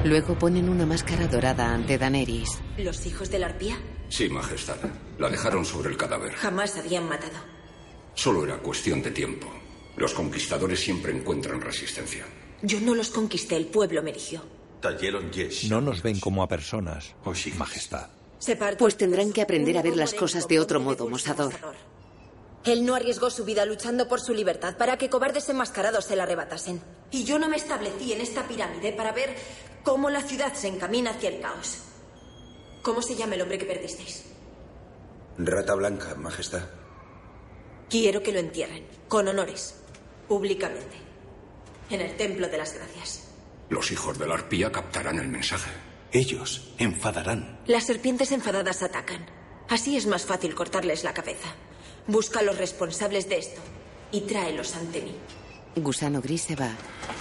Luego 0.04 0.34
ponen 0.40 0.68
una 0.68 0.88
máscara 0.88 1.28
dorada 1.28 1.76
ante 1.76 2.00
Daenerys. 2.00 2.58
¿Los 2.80 3.06
hijos 3.06 3.30
de 3.30 3.38
la 3.38 3.46
arpía? 3.46 3.78
Sí, 4.10 4.30
Majestad. 4.30 4.78
La 5.20 5.30
dejaron 5.30 5.64
sobre 5.64 5.92
el 5.92 5.98
cadáver. 5.98 6.34
Jamás 6.34 6.76
habían 6.80 7.08
matado. 7.08 7.61
Solo 8.14 8.46
era 8.46 8.58
cuestión 8.58 9.02
de 9.02 9.12
tiempo. 9.12 9.48
Los 9.98 10.14
conquistadores 10.14 10.80
siempre 10.80 11.16
encuentran 11.16 11.62
resistencia. 11.62 12.26
Yo 12.62 12.80
no 12.80 12.96
los 12.96 13.10
conquisté, 13.10 13.56
el 13.58 13.66
pueblo 13.66 14.04
me 14.04 14.12
eligió. 14.12 14.42
No 15.70 15.82
nos 15.82 16.02
ven 16.02 16.20
como 16.20 16.44
a 16.44 16.48
personas, 16.48 17.14
Majestad. 17.58 18.10
Pues 18.78 18.98
tendrán 18.98 19.32
que 19.32 19.42
aprender 19.42 19.78
a 19.78 19.82
ver 19.84 19.96
las 19.96 20.14
cosas 20.14 20.48
de 20.48 20.60
otro 20.60 20.80
modo, 20.80 21.08
Mosador. 21.08 21.54
Él 22.64 22.86
no 22.86 22.96
arriesgó 22.96 23.30
su 23.30 23.44
vida 23.46 23.66
luchando 23.66 24.08
por 24.08 24.20
su 24.20 24.34
libertad 24.34 24.78
para 24.78 24.98
que 24.98 25.10
cobardes 25.10 25.50
enmascarados 25.50 26.06
se 26.06 26.16
la 26.16 26.24
arrebatasen. 26.24 26.82
Y 27.10 27.24
yo 27.24 27.40
no 27.40 27.50
me 27.50 27.58
establecí 27.58 28.14
en 28.14 28.22
esta 28.22 28.48
pirámide 28.48 28.94
para 28.94 29.12
ver 29.12 29.36
cómo 29.84 30.10
la 30.10 30.22
ciudad 30.22 30.54
se 30.54 30.68
encamina 30.68 31.12
hacia 31.12 31.30
el 31.30 31.42
caos. 31.42 31.80
¿Cómo 32.84 33.02
se 33.02 33.16
llama 33.16 33.36
el 33.36 33.42
hombre 33.42 33.58
que 33.58 33.66
perdisteis? 33.66 34.26
Rata 35.38 35.74
Blanca, 35.76 36.16
Majestad. 36.16 36.81
Quiero 37.92 38.24
que 38.24 38.32
lo 38.32 38.40
entierren, 38.40 38.86
con 39.10 39.28
honores, 39.28 39.76
públicamente, 40.30 40.96
en 41.90 42.00
el 42.00 42.16
Templo 42.16 42.48
de 42.48 42.58
las 42.58 42.74
Gracias. 42.74 43.28
Los 43.68 43.92
hijos 43.92 44.18
de 44.18 44.28
la 44.28 44.36
arpía 44.36 44.72
captarán 44.72 45.20
el 45.20 45.28
mensaje. 45.28 45.70
Ellos 46.14 46.74
enfadarán. 46.78 47.60
Las 47.68 47.84
serpientes 47.84 48.32
enfadadas 48.32 48.82
atacan. 48.82 49.26
Así 49.68 49.98
es 49.98 50.08
más 50.08 50.26
fácil 50.26 50.56
cortarles 50.56 51.04
la 51.04 51.14
cabeza. 51.14 51.54
Busca 52.08 52.40
a 52.40 52.44
los 52.44 52.58
responsables 52.58 53.28
de 53.28 53.40
esto 53.40 53.60
y 54.14 54.22
tráelos 54.22 54.74
ante 54.78 55.02
mí. 55.02 55.14
Gusano 55.76 56.22
Gris 56.22 56.44
se 56.44 56.56
va. 56.56 56.72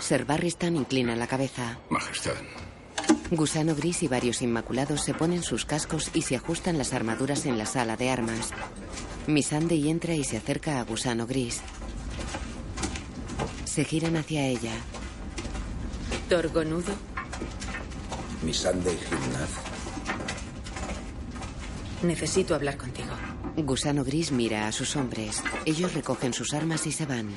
Ser 0.00 0.24
Barristan 0.24 0.76
inclina 0.76 1.16
la 1.16 1.26
cabeza. 1.26 1.80
Majestad. 1.88 2.34
Gusano 3.32 3.74
Gris 3.74 4.04
y 4.04 4.08
varios 4.08 4.40
Inmaculados 4.40 5.02
se 5.02 5.14
ponen 5.14 5.42
sus 5.42 5.64
cascos 5.64 6.10
y 6.14 6.22
se 6.22 6.36
ajustan 6.36 6.78
las 6.78 6.92
armaduras 6.92 7.44
en 7.46 7.58
la 7.58 7.66
sala 7.66 7.96
de 7.96 8.10
armas. 8.10 8.52
Missandei 9.26 9.88
entra 9.88 10.14
y 10.14 10.24
se 10.24 10.36
acerca 10.36 10.80
a 10.80 10.84
Gusano 10.84 11.26
Gris. 11.26 11.60
Se 13.64 13.84
giran 13.84 14.16
hacia 14.16 14.46
ella. 14.46 14.72
Torgonudo. 16.28 16.92
Missandei 18.42 18.96
Gimnaz. 18.96 19.50
Necesito 22.02 22.54
hablar 22.54 22.76
contigo. 22.76 23.10
Gusano 23.56 24.04
Gris 24.04 24.32
mira 24.32 24.66
a 24.66 24.72
sus 24.72 24.96
hombres. 24.96 25.42
Ellos 25.64 25.94
recogen 25.94 26.32
sus 26.32 26.54
armas 26.54 26.86
y 26.86 26.92
se 26.92 27.06
van. 27.06 27.32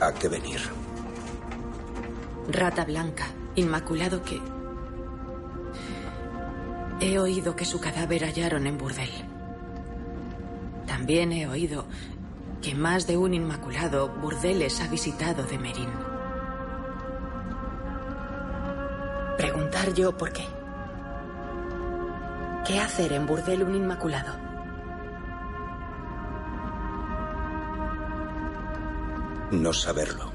¿A 0.00 0.12
qué 0.14 0.28
venir? 0.28 0.60
Rata 2.48 2.84
blanca, 2.84 3.26
inmaculado 3.54 4.22
que... 4.22 4.40
He 7.00 7.18
oído 7.18 7.56
que 7.56 7.64
su 7.64 7.80
cadáver 7.80 8.24
hallaron 8.24 8.66
en 8.66 8.76
burdel. 8.76 9.10
También 10.86 11.32
he 11.32 11.48
oído 11.48 11.86
que 12.60 12.74
más 12.74 13.06
de 13.06 13.16
un 13.16 13.32
inmaculado 13.32 14.08
burdeles 14.08 14.82
ha 14.82 14.88
visitado 14.88 15.44
de 15.44 15.58
Merín. 15.58 15.88
Preguntar 19.38 19.94
yo 19.94 20.14
por 20.14 20.30
qué. 20.32 20.44
¿Qué 22.66 22.78
hacer 22.78 23.14
en 23.14 23.26
burdel 23.26 23.62
un 23.62 23.74
inmaculado? 23.74 24.36
No 29.52 29.72
saberlo. 29.72 30.30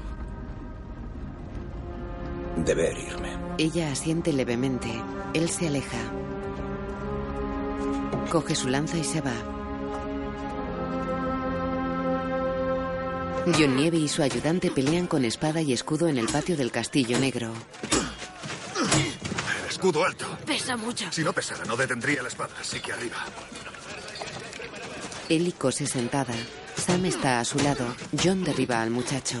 Deber 2.56 2.98
irme. 2.98 3.36
Ella 3.58 3.92
asiente 3.92 4.32
levemente. 4.32 4.90
Él 5.32 5.48
se 5.48 5.68
aleja. 5.68 5.98
Coge 8.30 8.54
su 8.54 8.68
lanza 8.68 8.96
y 8.98 9.04
se 9.04 9.20
va. 9.20 9.32
John 13.46 13.76
Nieve 13.76 13.96
y 13.96 14.08
su 14.08 14.22
ayudante 14.22 14.70
pelean 14.70 15.06
con 15.06 15.24
espada 15.24 15.60
y 15.60 15.72
escudo 15.72 16.08
en 16.08 16.18
el 16.18 16.26
patio 16.26 16.56
del 16.56 16.72
Castillo 16.72 17.18
Negro. 17.20 17.52
El 19.62 19.70
escudo 19.70 20.04
alto. 20.04 20.26
Pesa 20.44 20.76
mucho. 20.76 21.06
Si 21.12 21.22
no 21.22 21.32
pesara, 21.32 21.64
no 21.64 21.76
detendría 21.76 22.22
la 22.22 22.28
espada, 22.28 22.54
así 22.60 22.80
que 22.80 22.92
arriba. 22.92 23.16
Ellie 25.28 25.52
cose 25.52 25.86
sentada. 25.86 26.34
Sam 26.76 27.04
está 27.06 27.40
a 27.40 27.44
su 27.44 27.58
lado. 27.58 27.86
John 28.22 28.42
derriba 28.42 28.82
al 28.82 28.90
muchacho. 28.90 29.38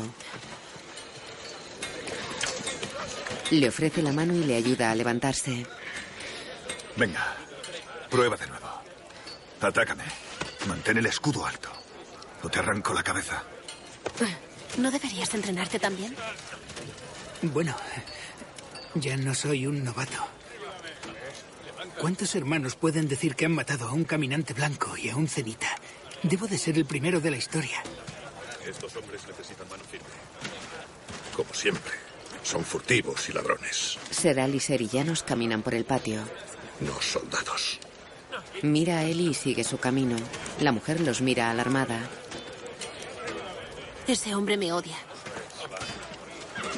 Le 3.50 3.68
ofrece 3.68 4.02
la 4.02 4.12
mano 4.12 4.34
y 4.34 4.44
le 4.44 4.56
ayuda 4.56 4.90
a 4.90 4.94
levantarse. 4.94 5.66
Venga, 6.96 7.36
prueba 8.10 8.36
de 8.36 8.46
nuevo. 8.46 8.55
Atácame. 9.60 10.04
Mantén 10.68 10.98
el 10.98 11.06
escudo 11.06 11.46
alto. 11.46 11.70
O 12.42 12.48
te 12.48 12.58
arranco 12.58 12.92
la 12.92 13.02
cabeza. 13.02 13.42
¿No 14.78 14.90
deberías 14.90 15.32
entrenarte 15.34 15.78
también? 15.78 16.14
Bueno, 17.42 17.74
ya 18.94 19.16
no 19.16 19.34
soy 19.34 19.66
un 19.66 19.84
novato. 19.84 20.18
¿Cuántos 22.00 22.34
hermanos 22.34 22.76
pueden 22.76 23.08
decir 23.08 23.34
que 23.34 23.46
han 23.46 23.52
matado 23.52 23.88
a 23.88 23.92
un 23.92 24.04
caminante 24.04 24.52
blanco 24.52 24.96
y 24.96 25.08
a 25.08 25.16
un 25.16 25.28
cenita? 25.28 25.68
Debo 26.22 26.46
de 26.46 26.58
ser 26.58 26.76
el 26.76 26.84
primero 26.84 27.20
de 27.20 27.30
la 27.30 27.36
historia. 27.36 27.82
Estos 28.66 28.96
hombres 28.96 29.26
necesitan 29.26 29.68
mano 29.68 29.84
firme. 29.84 30.06
Como 31.34 31.54
siempre, 31.54 31.92
son 32.42 32.64
furtivos 32.64 33.28
y 33.28 33.32
ladrones. 33.32 33.98
Seral 34.10 34.54
y 34.54 34.60
Serillanos 34.60 35.22
caminan 35.22 35.62
por 35.62 35.74
el 35.74 35.84
patio. 35.84 36.22
No 36.80 37.00
soldados. 37.00 37.78
Mira 38.62 38.98
a 38.98 39.04
Ellie 39.04 39.30
y 39.30 39.34
sigue 39.34 39.64
su 39.64 39.78
camino. 39.78 40.16
La 40.60 40.72
mujer 40.72 41.00
los 41.00 41.20
mira 41.20 41.50
alarmada. 41.50 42.00
Ese 44.06 44.34
hombre 44.34 44.56
me 44.56 44.72
odia. 44.72 44.96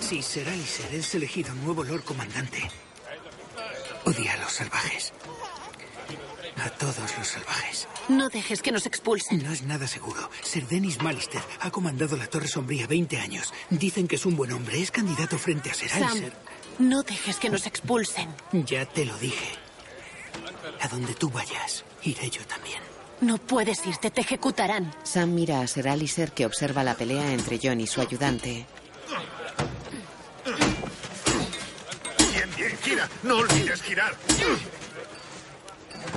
Si 0.01 0.23
será 0.23 0.55
Iser 0.55 0.95
es 0.95 1.15
elegido 1.15 1.53
nuevo 1.55 1.85
Lord 1.85 2.03
Comandante, 2.03 2.71
odia 4.05 4.33
a 4.33 4.37
los 4.39 4.53
salvajes. 4.53 5.13
A 6.57 6.71
todos 6.71 7.17
los 7.17 7.29
salvajes. 7.29 7.87
No 8.09 8.29
dejes 8.31 8.63
que 8.63 8.73
nos 8.73 8.87
expulsen. 8.87 9.43
No 9.45 9.53
es 9.53 9.63
nada 9.63 9.87
seguro. 9.87 10.29
Ser 10.43 10.67
Dennis 10.67 11.01
Malister 11.03 11.43
ha 11.61 11.71
comandado 11.71 12.17
la 12.17 12.27
Torre 12.27 12.49
Sombría 12.49 12.87
20 12.87 13.19
años. 13.19 13.53
Dicen 13.71 14.09
que 14.09 14.17
es 14.17 14.27
un 14.27 14.35
buen 14.35 14.51
hombre. 14.53 14.81
Es 14.81 14.91
candidato 14.91 15.39
frente 15.39 15.71
a 15.71 15.75
Ser 15.75 15.91
Sam, 15.91 16.31
no 16.79 17.03
dejes 17.03 17.37
que 17.37 17.51
nos 17.51 17.67
expulsen. 17.67 18.29
Ya 18.53 18.87
te 18.87 19.05
lo 19.05 19.17
dije. 19.19 19.68
A 20.81 20.89
donde 20.89 21.15
tú 21.15 21.29
vayas, 21.31 21.85
iré 22.03 22.31
yo 22.31 22.45
también. 22.47 22.81
No 23.21 23.37
puedes 23.39 23.85
irte, 23.87 24.11
te 24.11 24.21
ejecutarán. 24.21 24.95
Sam 25.03 25.35
mira 25.35 25.61
a 25.61 25.67
Ser 25.67 25.89
Alicer 25.89 26.33
que 26.33 26.47
observa 26.47 26.85
la 26.85 26.95
pelea 26.95 27.33
entre 27.33 27.59
John 27.61 27.81
y 27.81 27.87
su 27.87 28.01
ayudante. 28.01 28.65
Bien, 32.33 32.51
bien, 32.57 32.79
gira. 32.83 33.09
No 33.25 33.39
olvides 33.39 33.83
girar. 33.83 34.15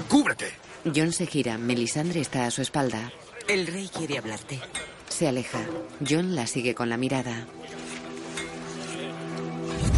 Cúbrete. 0.08 0.52
John 0.96 1.12
se 1.12 1.26
gira. 1.26 1.58
Melisandre 1.58 2.22
está 2.22 2.46
a 2.46 2.52
su 2.52 2.62
espalda. 2.62 3.12
El 3.48 3.66
rey 3.66 3.90
quiere 3.90 4.20
hablarte. 4.20 4.60
Se 5.10 5.28
aleja. 5.28 5.60
John 6.08 6.36
la 6.36 6.46
sigue 6.46 6.76
con 6.76 6.90
la 6.90 6.98
mirada. 6.98 7.48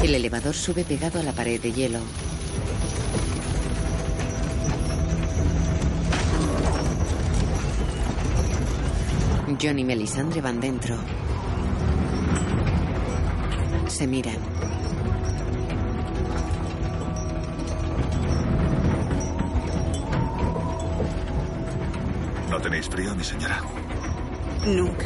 El 0.02 0.16
elevador 0.16 0.54
sube 0.56 0.84
pegado 0.86 1.20
a 1.20 1.24
la 1.24 1.34
pared 1.34 1.60
de 1.62 1.72
hielo. 1.72 2.00
John 9.64 9.80
y 9.80 9.86
Melisandre 9.86 10.42
van 10.42 10.60
dentro. 10.60 10.98
Se 13.88 14.06
miran. 14.06 14.36
¿No 22.50 22.60
tenéis 22.60 22.90
frío, 22.90 23.16
mi 23.16 23.24
señora? 23.24 23.62
Nunca. 24.66 25.06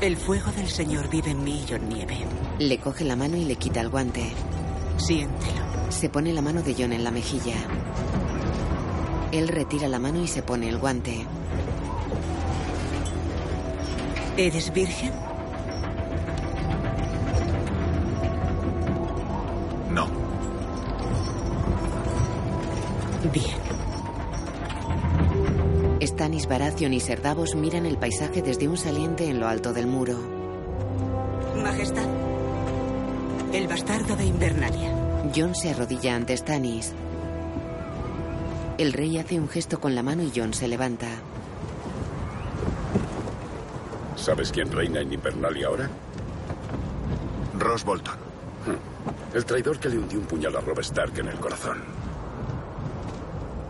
El 0.00 0.16
fuego 0.16 0.50
del 0.50 0.66
Señor 0.66 1.08
vive 1.08 1.30
en 1.30 1.44
mí, 1.44 1.64
John 1.70 1.88
Nieve. 1.88 2.18
Le 2.58 2.78
coge 2.78 3.04
la 3.04 3.14
mano 3.14 3.36
y 3.36 3.44
le 3.44 3.54
quita 3.54 3.80
el 3.80 3.90
guante. 3.90 4.32
Siéntelo. 4.96 5.62
Se 5.90 6.08
pone 6.08 6.32
la 6.32 6.42
mano 6.42 6.64
de 6.64 6.74
John 6.76 6.92
en 6.92 7.04
la 7.04 7.12
mejilla. 7.12 7.54
Él 9.30 9.46
retira 9.46 9.86
la 9.86 10.00
mano 10.00 10.20
y 10.20 10.26
se 10.26 10.42
pone 10.42 10.68
el 10.68 10.78
guante. 10.78 11.24
¿Eres 14.38 14.72
virgen? 14.72 15.10
No. 19.90 20.06
Bien. 23.32 23.58
Stannis 26.00 26.46
Baratheon 26.46 26.94
y 26.94 27.00
Ser 27.00 27.20
Davos 27.20 27.56
miran 27.56 27.84
el 27.84 27.98
paisaje 27.98 28.40
desde 28.40 28.68
un 28.68 28.76
saliente 28.76 29.28
en 29.28 29.40
lo 29.40 29.48
alto 29.48 29.72
del 29.72 29.88
muro. 29.88 30.16
Majestad. 31.56 32.06
El 33.52 33.66
bastardo 33.66 34.14
de 34.14 34.24
Invernalia. 34.24 34.94
John 35.34 35.56
se 35.56 35.70
arrodilla 35.70 36.14
ante 36.14 36.36
Stannis. 36.36 36.94
El 38.78 38.92
rey 38.92 39.18
hace 39.18 39.40
un 39.40 39.48
gesto 39.48 39.80
con 39.80 39.96
la 39.96 40.04
mano 40.04 40.22
y 40.22 40.30
John 40.32 40.54
se 40.54 40.68
levanta. 40.68 41.08
¿Sabes 44.28 44.52
quién 44.52 44.70
reina 44.70 45.00
en 45.00 45.10
Invernalia 45.10 45.68
ahora? 45.68 45.88
Ross 47.58 47.82
Bolton. 47.82 48.14
Hmm. 48.66 49.34
El 49.34 49.46
traidor 49.46 49.78
que 49.78 49.88
le 49.88 49.96
hundió 49.96 50.18
un 50.18 50.26
puñal 50.26 50.54
a 50.54 50.60
Rob 50.60 50.78
Stark 50.80 51.18
en 51.18 51.28
el 51.28 51.40
corazón. 51.40 51.82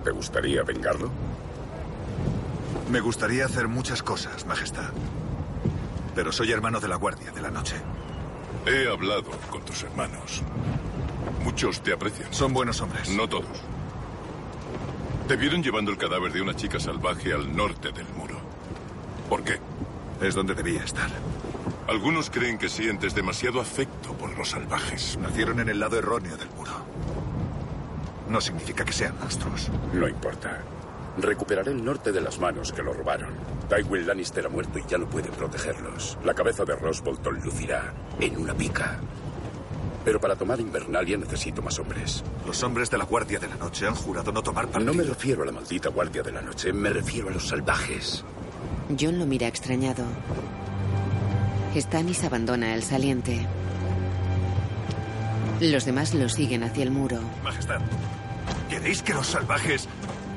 ¿Te 0.02 0.10
gustaría 0.10 0.64
vengarlo? 0.64 1.12
Me 2.90 2.98
gustaría 2.98 3.44
hacer 3.44 3.68
muchas 3.68 4.02
cosas, 4.02 4.46
Majestad. 4.46 4.90
Pero 6.16 6.32
soy 6.32 6.50
hermano 6.50 6.80
de 6.80 6.88
la 6.88 6.96
Guardia 6.96 7.30
de 7.30 7.40
la 7.40 7.52
Noche. 7.52 7.76
He 8.66 8.88
hablado 8.88 9.30
con 9.52 9.64
tus 9.64 9.84
hermanos. 9.84 10.42
Muchos 11.44 11.80
te 11.82 11.92
aprecian. 11.92 12.34
Son 12.34 12.52
buenos 12.52 12.80
hombres. 12.80 13.08
No 13.10 13.28
todos. 13.28 13.62
Te 15.28 15.36
vieron 15.36 15.62
llevando 15.62 15.92
el 15.92 15.98
cadáver 15.98 16.32
de 16.32 16.42
una 16.42 16.56
chica 16.56 16.80
salvaje 16.80 17.32
al 17.32 17.54
norte 17.54 17.92
del 17.92 18.08
muro. 18.16 18.40
¿Por 19.28 19.44
qué? 19.44 19.67
Es 20.20 20.34
donde 20.34 20.54
debía 20.54 20.82
estar. 20.82 21.08
Algunos 21.86 22.28
creen 22.28 22.58
que 22.58 22.68
sientes 22.68 23.14
demasiado 23.14 23.60
afecto 23.60 24.12
por 24.12 24.36
los 24.36 24.50
salvajes. 24.50 25.16
Nacieron 25.18 25.60
en 25.60 25.68
el 25.68 25.80
lado 25.80 25.98
erróneo 25.98 26.36
del 26.36 26.50
muro. 26.50 26.72
No 28.28 28.40
significa 28.40 28.84
que 28.84 28.92
sean 28.92 29.18
monstruos. 29.18 29.70
No 29.94 30.06
importa. 30.06 30.60
Recuperaré 31.18 31.72
el 31.72 31.84
norte 31.84 32.12
de 32.12 32.20
las 32.20 32.38
manos 32.38 32.72
que 32.72 32.82
lo 32.82 32.92
robaron. 32.92 33.30
Tywin 33.68 34.06
Lannister 34.06 34.46
ha 34.46 34.48
muerto 34.48 34.78
y 34.78 34.84
ya 34.86 34.98
no 34.98 35.06
puede 35.06 35.28
protegerlos. 35.30 36.18
La 36.24 36.34
cabeza 36.34 36.64
de 36.64 36.76
Ross 36.76 37.02
Bolton 37.02 37.40
lucirá 37.42 37.92
en 38.20 38.36
una 38.36 38.54
pica. 38.54 38.98
Pero 40.04 40.20
para 40.20 40.36
tomar 40.36 40.60
Invernalia 40.60 41.16
necesito 41.16 41.62
más 41.62 41.78
hombres. 41.78 42.22
Los 42.46 42.62
hombres 42.62 42.90
de 42.90 42.98
la 42.98 43.04
Guardia 43.04 43.38
de 43.38 43.48
la 43.48 43.56
Noche 43.56 43.86
han 43.86 43.94
jurado 43.94 44.32
no 44.32 44.42
tomar 44.42 44.66
partido. 44.68 44.92
No 44.92 44.94
me 44.94 45.04
refiero 45.04 45.42
a 45.42 45.46
la 45.46 45.52
maldita 45.52 45.88
Guardia 45.88 46.22
de 46.22 46.32
la 46.32 46.40
Noche, 46.40 46.72
me 46.72 46.90
refiero 46.90 47.28
a 47.28 47.32
los 47.32 47.48
salvajes. 47.48 48.24
John 48.98 49.18
lo 49.18 49.26
mira 49.26 49.46
extrañado. 49.46 50.04
Stannis 51.76 52.24
abandona 52.24 52.74
el 52.74 52.82
saliente. 52.82 53.46
Los 55.60 55.84
demás 55.84 56.14
lo 56.14 56.28
siguen 56.28 56.62
hacia 56.62 56.84
el 56.84 56.90
muro. 56.90 57.18
Majestad, 57.42 57.80
¿queréis 58.70 59.02
que 59.02 59.12
los 59.12 59.26
salvajes 59.26 59.88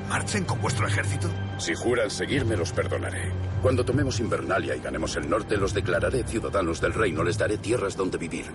marchen 0.08 0.44
con 0.44 0.60
vuestro 0.60 0.86
ejército? 0.86 1.28
Si 1.58 1.74
juran 1.74 2.10
seguirme, 2.10 2.56
los 2.56 2.72
perdonaré. 2.72 3.32
Cuando 3.62 3.84
tomemos 3.84 4.20
Invernalia 4.20 4.76
y 4.76 4.80
ganemos 4.80 5.16
el 5.16 5.30
norte, 5.30 5.56
los 5.56 5.72
declararé 5.72 6.24
ciudadanos 6.24 6.80
del 6.80 6.92
reino. 6.92 7.22
Les 7.22 7.38
daré 7.38 7.56
tierras 7.56 7.96
donde 7.96 8.18
vivir. 8.18 8.46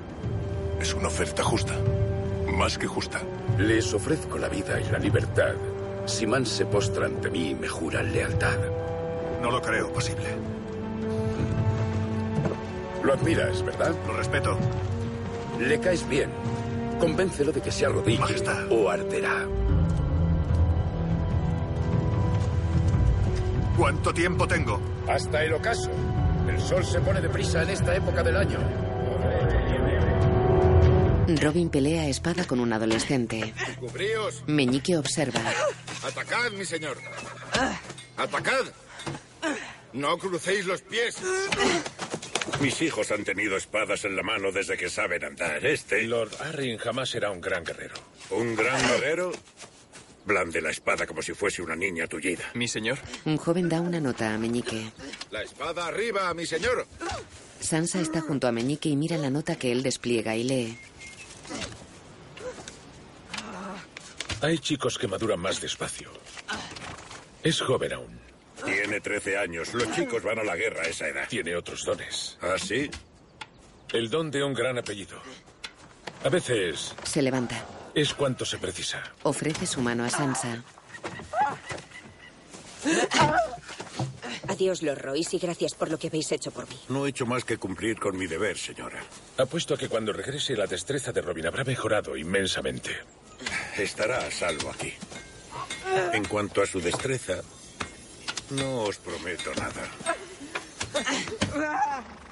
Es 0.80 0.94
una 0.94 1.08
oferta 1.08 1.44
justa. 1.44 1.74
Más 2.52 2.78
que 2.78 2.88
justa. 2.88 3.22
Les 3.58 3.94
ofrezco 3.94 4.38
la 4.38 4.50
vida 4.50 4.80
y 4.80 4.92
la 4.92 5.00
libertad. 5.00 5.54
Si 6.06 6.28
Man 6.28 6.46
se 6.46 6.66
postra 6.66 7.06
ante 7.06 7.30
mí 7.30 7.52
y 7.52 7.56
me 7.56 7.68
jura 7.68 8.04
lealtad. 8.04 8.58
No 9.42 9.52
lo 9.52 9.62
creo 9.62 9.92
posible. 9.94 10.26
Lo 13.04 13.14
admiras, 13.14 13.64
¿verdad? 13.64 13.94
Lo 14.06 14.14
respeto. 14.14 14.58
Le 15.60 15.80
caes 15.80 16.08
bien. 16.08 16.30
Convéncelo 17.00 17.52
de 17.52 17.62
que 17.62 17.72
se 17.72 17.86
arrodille 17.86 18.20
Majestad. 18.20 18.72
o 18.72 18.90
arderá. 18.90 19.46
¿Cuánto 23.78 24.14
tiempo 24.14 24.48
tengo? 24.48 24.82
Hasta 25.08 25.44
el 25.44 25.54
ocaso. 25.54 25.90
El 26.50 26.60
sol 26.60 26.84
se 26.84 27.00
pone 27.02 27.22
deprisa 27.22 27.62
en 27.64 27.70
esta 27.70 27.96
época 27.96 28.24
del 28.24 28.38
año. 28.38 28.58
Robin 31.42 31.70
pelea 31.70 32.04
a 32.04 32.08
espada 32.08 32.46
con 32.46 32.60
un 32.60 32.74
adolescente. 32.74 33.54
Cubríos. 33.80 34.44
Meñique 34.48 34.98
observa. 34.98 35.42
Atacad, 36.04 36.52
mi 36.58 36.66
señor. 36.66 36.98
Atacad. 38.18 38.66
No 39.94 40.18
crucéis 40.18 40.66
los 40.66 40.82
pies. 40.82 41.18
Mis 42.62 42.82
hijos 42.82 43.12
han 43.12 43.24
tenido 43.24 43.58
espadas 43.58 44.06
en 44.06 44.16
la 44.16 44.24
mano 44.24 44.52
desde 44.52 44.78
que 44.78 44.90
saben 44.90 45.24
andar. 45.24 45.66
Este. 45.66 46.04
Lord 46.04 46.32
Arryn 46.42 46.78
jamás 46.78 47.10
será 47.10 47.32
un 47.32 47.42
gran 47.42 47.64
guerrero. 47.64 47.96
¿Un 48.32 48.56
gran 48.56 48.82
guerrero? 48.90 49.32
Blande 50.26 50.62
la 50.62 50.72
espada 50.72 51.06
como 51.06 51.22
si 51.22 51.34
fuese 51.34 51.62
una 51.62 51.76
niña 51.76 52.08
tullida. 52.08 52.44
Mi 52.54 52.68
señor. 52.68 52.98
Un 53.26 53.38
joven 53.38 53.70
da 53.70 53.80
una 53.80 54.00
nota 54.00 54.34
a 54.34 54.38
Meñique. 54.38 54.92
La 55.32 55.42
espada 55.42 55.88
arriba, 55.88 56.34
mi 56.34 56.46
señor. 56.46 56.86
Sansa 57.60 58.02
está 58.02 58.22
junto 58.22 58.48
a 58.48 58.52
Meñique 58.52 58.90
y 58.90 58.96
mira 58.96 59.18
la 59.18 59.30
nota 59.30 59.56
que 59.56 59.72
él 59.72 59.84
despliega 59.84 60.36
y 60.36 60.44
lee. 60.44 60.78
Hay 64.42 64.60
chicos 64.60 64.98
que 64.98 65.08
maduran 65.08 65.40
más 65.40 65.62
despacio. 65.62 66.12
Es 67.44 67.62
joven 67.62 67.94
aún. 67.94 68.17
Tiene 68.66 69.00
13 69.02 69.38
años. 69.38 69.74
Los 69.74 69.92
chicos 69.96 70.24
van 70.24 70.40
a 70.40 70.44
la 70.44 70.56
guerra 70.56 70.82
a 70.84 70.88
esa 70.88 71.08
edad. 71.08 71.28
Tiene 71.30 71.56
otros 71.56 71.84
dones. 71.86 72.38
¿Ah, 72.42 72.56
sí? 72.58 72.90
El 73.94 74.10
don 74.10 74.30
de 74.32 74.44
un 74.44 74.54
gran 74.54 74.78
apellido. 74.78 75.20
A 76.24 76.30
veces 76.30 76.94
Se 77.04 77.22
levanta. 77.22 77.64
es 77.94 78.14
cuanto 78.14 78.44
se 78.46 78.58
precisa. 78.58 79.04
Ofrece 79.24 79.66
su 79.66 79.82
mano 79.82 80.04
a 80.04 80.10
Sansa. 80.10 80.64
Adiós, 84.50 84.82
Lord 84.82 85.02
Royce, 85.02 85.36
y 85.36 85.40
gracias 85.40 85.74
por 85.74 85.92
lo 85.92 86.00
que 86.00 86.08
habéis 86.08 86.32
hecho 86.32 86.52
por 86.52 86.68
mí. 86.70 86.80
No 86.90 87.06
he 87.06 87.10
hecho 87.10 87.26
más 87.26 87.44
que 87.44 87.58
cumplir 87.58 88.00
con 88.00 88.18
mi 88.18 88.28
deber, 88.28 88.58
señora. 88.58 89.00
Apuesto 89.38 89.74
a 89.74 89.78
que 89.78 89.90
cuando 89.90 90.14
regrese 90.14 90.56
la 90.56 90.68
destreza 90.68 91.12
de 91.12 91.22
Robin 91.22 91.48
habrá 91.48 91.64
mejorado 91.64 92.16
inmensamente. 92.16 92.92
Estará 93.78 94.20
a 94.26 94.32
salvo 94.32 94.70
aquí. 94.70 94.94
En 96.14 96.26
cuanto 96.26 96.62
a 96.62 96.66
su 96.66 96.80
destreza, 96.80 97.42
no 98.52 98.84
os 98.84 98.98
prometo 98.98 99.52
nada. 99.56 99.84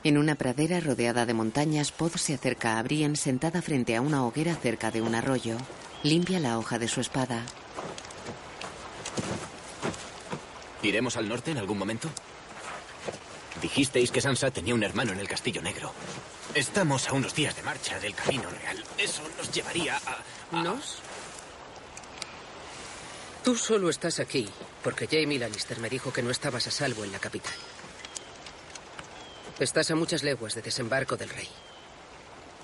En 0.04 0.18
una 0.18 0.36
pradera 0.36 0.80
rodeada 0.80 1.26
de 1.26 1.34
montañas, 1.34 1.92
Pod 1.92 2.16
se 2.16 2.34
acerca 2.36 2.78
a 2.78 2.84
Brienne 2.84 3.16
sentada 3.16 3.62
frente 3.62 3.96
a 3.96 4.02
una 4.02 4.26
hoguera 4.26 4.56
cerca 4.56 4.92
de 4.92 5.02
un 5.02 5.16
arroyo. 5.16 5.58
Limpia 6.04 6.40
la 6.40 6.58
hoja 6.60 6.78
de 6.80 6.88
su 6.88 7.02
espada. 7.02 7.42
¿Iremos 10.84 11.18
al 11.18 11.28
norte 11.28 11.52
en 11.52 11.58
algún 11.58 11.78
momento? 11.80 12.10
Dijisteis 13.62 14.12
que 14.12 14.22
Sansa 14.22 14.52
tenía 14.52 14.76
un 14.76 14.84
hermano 14.84 15.14
en 15.14 15.20
el 15.20 15.28
Castillo 15.28 15.62
Negro. 15.62 15.92
Estamos 16.54 17.08
a 17.10 17.14
unos 17.14 17.34
días 17.34 17.56
de 17.56 17.64
marcha 17.64 18.00
del 18.00 18.14
Camino 18.14 18.48
Real. 18.50 18.84
Eso 18.98 19.24
nos 19.38 19.52
llevaría 19.52 19.96
a... 19.98 20.58
a- 20.60 20.64
¿Nos? 20.64 21.00
Tú 23.46 23.56
solo 23.56 23.92
estás 23.92 24.20
aquí 24.20 24.50
porque 24.84 25.08
Jamie 25.08 25.38
Lannister 25.38 25.78
me 25.78 25.88
dijo 25.88 26.12
que 26.12 26.24
no 26.24 26.32
estabas 26.32 26.66
a 26.66 26.72
salvo 26.72 27.04
en 27.04 27.12
la 27.12 27.20
capital. 27.20 27.54
Estás 29.60 29.92
a 29.92 29.96
muchas 29.96 30.24
leguas 30.24 30.56
de 30.56 30.64
desembarco 30.64 31.16
del 31.16 31.30
rey. 31.30 31.48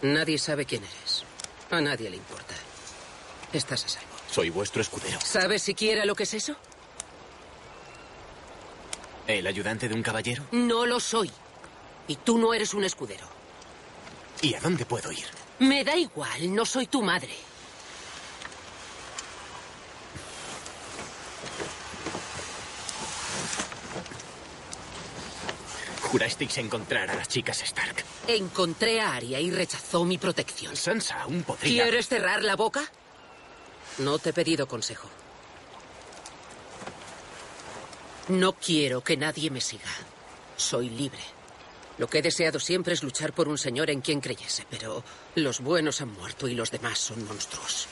Nadie 0.02 0.40
sabe 0.40 0.66
quién 0.66 0.84
eres. 0.84 1.24
A 1.70 1.82
nadie 1.82 2.10
le 2.10 2.18
importa. 2.18 2.56
Estás 3.54 3.86
a 3.86 3.90
salvo. 3.90 4.10
Soy 4.32 4.50
vuestro 4.50 4.82
escudero. 4.82 5.20
¿Sabes 5.22 5.62
siquiera 5.62 6.04
lo 6.04 6.16
que 6.16 6.24
es 6.24 6.34
eso? 6.34 6.56
¿El 9.28 9.46
ayudante 9.46 9.88
de 9.88 9.94
un 9.94 10.02
caballero? 10.02 10.46
No 10.52 10.88
lo 10.88 11.00
soy. 11.00 11.32
Y 12.08 12.16
tú 12.16 12.40
no 12.40 12.56
eres 12.56 12.74
un 12.74 12.84
escudero. 12.86 13.28
¿Y 14.42 14.56
a 14.56 14.60
dónde 14.60 14.88
puedo 14.88 15.12
ir? 15.12 15.26
Me 15.60 15.84
da 15.84 15.96
igual, 15.96 16.56
no 16.56 16.66
soy 16.66 16.88
tu 16.88 17.04
madre. 17.04 17.51
Jurasteis 26.12 26.58
encontrar 26.58 27.10
a 27.10 27.16
las 27.16 27.30
chicas 27.30 27.62
Stark. 27.62 28.04
Encontré 28.28 29.00
a 29.00 29.14
Arya 29.14 29.40
y 29.40 29.50
rechazó 29.50 30.04
mi 30.04 30.18
protección. 30.18 30.76
Sansa 30.76 31.22
aún 31.22 31.44
podría... 31.44 31.84
¿Quieres 31.84 32.10
cerrar 32.10 32.44
la 32.44 32.58
boca? 32.58 32.84
No 34.00 34.20
te 34.20 34.32
he 34.32 34.34
pedido 34.34 34.68
consejo. 34.68 35.08
No 38.28 38.52
quiero 38.54 39.02
que 39.02 39.16
nadie 39.16 39.50
me 39.50 39.62
siga. 39.62 39.88
Soy 40.58 40.90
libre. 40.90 41.22
Lo 41.98 42.08
que 42.08 42.18
he 42.18 42.22
deseado 42.22 42.60
siempre 42.60 42.94
es 42.94 43.04
luchar 43.04 43.32
por 43.32 43.48
un 43.48 43.58
señor 43.58 43.90
en 43.90 44.02
quien 44.02 44.20
creyese, 44.20 44.66
pero 44.70 45.06
los 45.36 45.62
buenos 45.62 46.02
han 46.02 46.12
muerto 46.12 46.50
y 46.50 46.56
los 46.56 46.72
demás 46.72 47.00
son 47.00 47.24
monstruos. 47.26 47.88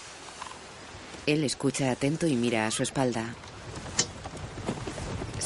Él 1.25 1.45
escucha 1.45 1.89
atento 1.89 2.27
y 2.27 2.35
mira 2.35 2.67
a 2.67 2.71
su 2.71 2.83
espalda. 2.83 3.33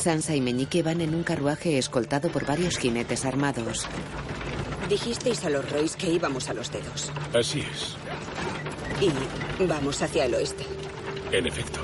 Sansa 0.04 0.36
y 0.36 0.42
Meñique 0.42 0.84
van 0.84 1.00
en 1.00 1.16
un 1.16 1.24
carruaje 1.24 1.78
escoltado 1.78 2.30
por 2.30 2.46
varios 2.46 2.78
jinetes 2.78 3.24
armados. 3.24 3.88
Dijisteis 4.90 5.46
a 5.46 5.50
los 5.50 5.72
Royce 5.72 5.98
que 5.98 6.12
íbamos 6.12 6.50
a 6.50 6.54
los 6.54 6.70
dedos. 6.70 7.10
Así 7.34 7.62
es. 7.62 7.96
Y 9.00 9.66
vamos 9.66 10.02
hacia 10.02 10.26
el 10.26 10.36
oeste. 10.36 10.66
En 11.32 11.48
efecto. 11.48 11.80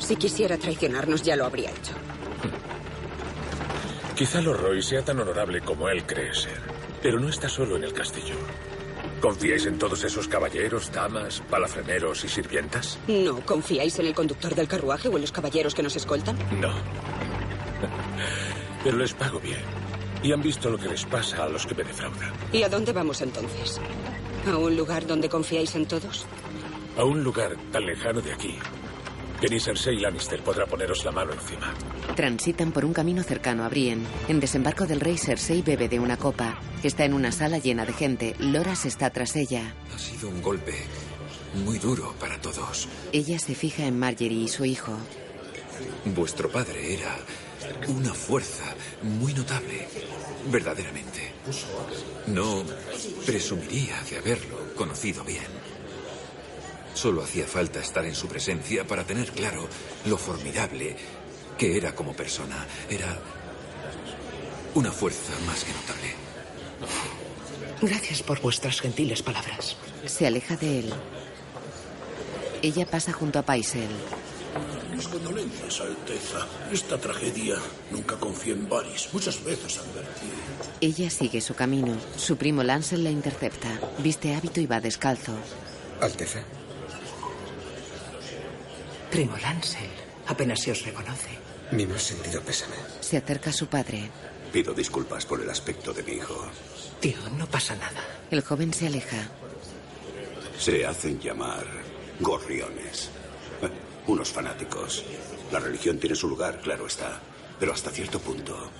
Si 0.00 0.16
quisiera 0.16 0.58
traicionarnos 0.58 1.22
ya 1.22 1.36
lo 1.36 1.44
habría 1.44 1.70
hecho. 1.70 1.92
Quizá 4.16 4.40
Lord 4.40 4.60
Roy 4.60 4.82
sea 4.82 5.04
tan 5.04 5.20
honorable 5.20 5.60
como 5.60 5.88
él 5.88 6.04
cree 6.04 6.34
ser, 6.34 6.60
pero 7.00 7.20
no 7.20 7.28
está 7.28 7.48
solo 7.48 7.76
en 7.76 7.84
el 7.84 7.92
castillo. 7.92 8.34
¿Confiáis 9.20 9.66
en 9.66 9.78
todos 9.78 10.02
esos 10.02 10.26
caballeros, 10.26 10.90
damas, 10.90 11.40
palafreneros 11.48 12.24
y 12.24 12.28
sirvientas? 12.28 12.98
¿No 13.06 13.40
confiáis 13.46 13.96
en 14.00 14.06
el 14.06 14.14
conductor 14.14 14.52
del 14.56 14.66
carruaje 14.66 15.06
o 15.06 15.14
en 15.14 15.20
los 15.20 15.30
caballeros 15.30 15.76
que 15.76 15.84
nos 15.84 15.94
escoltan? 15.94 16.36
No. 16.60 16.72
Pero 18.84 18.98
les 18.98 19.14
pago 19.14 19.40
bien. 19.40 19.60
Y 20.22 20.32
han 20.32 20.42
visto 20.42 20.70
lo 20.70 20.78
que 20.78 20.88
les 20.88 21.04
pasa 21.04 21.44
a 21.44 21.48
los 21.48 21.66
que 21.66 21.74
me 21.74 21.84
defraudan. 21.84 22.32
¿Y 22.52 22.62
a 22.62 22.68
dónde 22.68 22.92
vamos 22.92 23.20
entonces? 23.22 23.80
¿A 24.46 24.56
un 24.56 24.76
lugar 24.76 25.06
donde 25.06 25.28
confiáis 25.28 25.74
en 25.74 25.86
todos? 25.86 26.26
A 26.96 27.04
un 27.04 27.24
lugar 27.24 27.56
tan 27.72 27.86
lejano 27.86 28.20
de 28.20 28.32
aquí 28.32 28.58
que 29.42 29.48
ni 29.48 29.58
Cersei 29.58 29.96
Lannister 29.96 30.40
podrá 30.40 30.66
poneros 30.66 31.04
la 31.04 31.10
mano 31.10 31.32
encima. 31.32 31.74
Transitan 32.14 32.70
por 32.70 32.84
un 32.84 32.92
camino 32.92 33.24
cercano 33.24 33.64
a 33.64 33.68
Brienne. 33.68 34.06
En 34.28 34.38
desembarco 34.38 34.86
del 34.86 35.00
rey 35.00 35.18
Cersei 35.18 35.62
bebe 35.62 35.88
de 35.88 35.98
una 35.98 36.16
copa. 36.16 36.60
Está 36.84 37.04
en 37.04 37.12
una 37.12 37.32
sala 37.32 37.58
llena 37.58 37.84
de 37.84 37.92
gente. 37.92 38.36
Loras 38.38 38.86
está 38.86 39.10
tras 39.10 39.34
ella. 39.34 39.74
Ha 39.92 39.98
sido 39.98 40.28
un 40.28 40.40
golpe 40.40 40.74
muy 41.64 41.80
duro 41.80 42.14
para 42.20 42.40
todos. 42.40 42.88
Ella 43.12 43.36
se 43.40 43.56
fija 43.56 43.84
en 43.84 43.98
Marjorie 43.98 44.44
y 44.44 44.48
su 44.48 44.64
hijo. 44.64 44.96
Vuestro 46.04 46.48
padre 46.48 46.94
era 46.94 47.16
una 47.88 48.14
fuerza 48.14 48.74
muy 49.02 49.34
notable, 49.34 49.88
verdaderamente. 50.50 51.32
No 52.26 52.62
presumiría 53.26 54.02
de 54.08 54.18
haberlo 54.18 54.74
conocido 54.74 55.24
bien. 55.24 55.46
Solo 56.94 57.22
hacía 57.22 57.46
falta 57.46 57.80
estar 57.80 58.04
en 58.04 58.14
su 58.14 58.28
presencia 58.28 58.86
para 58.86 59.04
tener 59.04 59.30
claro 59.32 59.66
lo 60.06 60.18
formidable 60.18 60.96
que 61.58 61.76
era 61.76 61.94
como 61.94 62.12
persona. 62.12 62.66
Era 62.88 63.18
una 64.74 64.92
fuerza 64.92 65.32
más 65.46 65.64
que 65.64 65.72
notable. 65.72 66.14
Gracias 67.80 68.22
por 68.22 68.40
vuestras 68.40 68.80
gentiles 68.80 69.22
palabras. 69.22 69.76
Se 70.06 70.26
aleja 70.26 70.56
de 70.56 70.80
él. 70.80 70.94
Ella 72.62 72.86
pasa 72.86 73.12
junto 73.12 73.38
a 73.40 73.42
Paisel. 73.42 73.88
Mis 74.94 75.08
condolencias, 75.08 75.80
Alteza. 75.80 76.46
Esta 76.70 76.98
tragedia 76.98 77.56
nunca 77.90 78.16
confié 78.16 78.52
en 78.52 78.68
Varys. 78.68 79.08
Muchas 79.12 79.42
veces 79.42 79.78
advertí. 79.78 80.26
Ella 80.80 81.10
sigue 81.10 81.40
su 81.40 81.54
camino. 81.54 81.96
Su 82.16 82.36
primo 82.36 82.62
Lancel 82.62 83.04
la 83.04 83.10
intercepta. 83.10 83.68
Viste 83.98 84.34
hábito 84.34 84.60
y 84.60 84.66
va 84.66 84.80
descalzo. 84.80 85.32
Alteza. 86.00 86.40
Primo 89.10 89.36
Lancel, 89.38 89.90
apenas 90.26 90.60
se 90.60 90.72
os 90.72 90.82
reconoce. 90.84 91.30
Mi 91.70 91.86
más 91.86 92.02
sentido 92.02 92.40
pésame. 92.42 92.76
Se 93.00 93.16
acerca 93.16 93.50
a 93.50 93.52
su 93.52 93.66
padre. 93.66 94.10
Pido 94.52 94.74
disculpas 94.74 95.24
por 95.24 95.40
el 95.40 95.48
aspecto 95.48 95.92
de 95.92 96.02
mi 96.02 96.12
hijo. 96.12 96.46
Tío, 97.00 97.16
no 97.38 97.46
pasa 97.46 97.74
nada. 97.76 98.04
El 98.30 98.42
joven 98.42 98.72
se 98.74 98.86
aleja. 98.86 99.28
Se 100.58 100.84
hacen 100.86 101.18
llamar 101.18 101.64
gorriones. 102.20 103.10
Unos 104.06 104.30
fanáticos. 104.30 105.04
La 105.52 105.60
religión 105.60 105.98
tiene 105.98 106.16
su 106.16 106.28
lugar, 106.28 106.60
claro 106.60 106.86
está. 106.86 107.20
Pero 107.58 107.72
hasta 107.72 107.90
cierto 107.90 108.18
punto. 108.18 108.70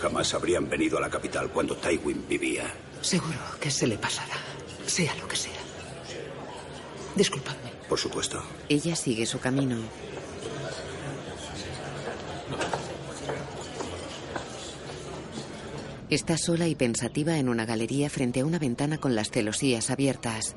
Jamás 0.00 0.32
habrían 0.34 0.68
venido 0.68 0.98
a 0.98 1.00
la 1.00 1.10
capital 1.10 1.50
cuando 1.50 1.76
Tywin 1.76 2.26
vivía. 2.28 2.72
Seguro 3.00 3.38
que 3.60 3.70
se 3.70 3.86
le 3.86 3.98
pasará, 3.98 4.36
sea 4.86 5.14
lo 5.16 5.26
que 5.26 5.36
sea. 5.36 5.52
Disculpadme. 7.16 7.72
Por 7.88 7.98
supuesto. 7.98 8.42
Ella 8.68 8.94
sigue 8.94 9.26
su 9.26 9.40
camino. 9.40 9.78
Está 16.08 16.36
sola 16.36 16.66
y 16.66 16.74
pensativa 16.74 17.38
en 17.38 17.48
una 17.48 17.66
galería 17.66 18.10
frente 18.10 18.40
a 18.40 18.44
una 18.44 18.58
ventana 18.58 18.98
con 18.98 19.14
las 19.14 19.30
celosías 19.30 19.90
abiertas. 19.90 20.56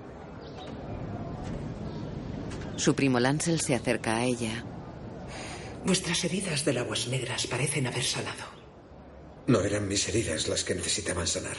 Su 2.76 2.96
primo 2.96 3.20
Lancel 3.20 3.62
se 3.62 3.76
acerca 3.76 4.18
a 4.18 4.26
ella. 4.26 4.64
Vuestras 5.86 6.24
heridas 6.24 6.66
de 6.66 6.80
aguas 6.80 7.08
negras 7.08 7.46
parecen 7.48 7.88
haber 7.88 8.04
sanado. 8.04 8.46
No 9.48 9.62
eran 9.62 9.88
mis 9.88 10.08
heridas 10.08 10.48
las 10.48 10.64
que 10.64 10.76
necesitaban 10.76 11.28
sanar. 11.28 11.58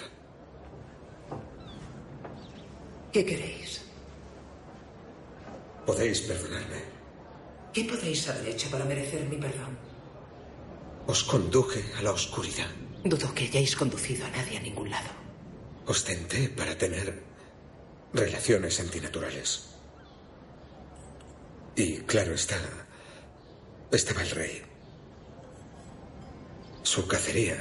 ¿Qué 3.12 3.24
queréis? 3.24 3.82
Podéis 5.86 6.22
perdonarme. 6.22 6.82
¿Qué 7.72 7.84
podéis 7.84 8.28
haber 8.28 8.48
hecho 8.48 8.70
para 8.70 8.84
merecer 8.84 9.24
mi 9.28 9.36
perdón? 9.36 9.78
Os 11.06 11.22
conduje 11.22 11.84
a 11.98 12.02
la 12.02 12.12
oscuridad. 12.12 12.70
Dudo 13.04 13.34
que 13.34 13.44
hayáis 13.44 13.76
conducido 13.76 14.24
a 14.24 14.30
nadie 14.30 14.56
a 14.56 14.62
ningún 14.62 14.90
lado. 14.90 15.10
Os 15.86 16.02
tenté 16.02 16.48
para 16.48 16.76
tener 16.78 17.22
relaciones 18.14 18.80
antinaturales. 18.80 19.73
Y 21.76 21.98
claro 22.02 22.34
está, 22.34 22.56
estaba 23.90 24.22
el 24.22 24.30
rey. 24.30 24.62
Su 26.82 27.06
cacería. 27.08 27.58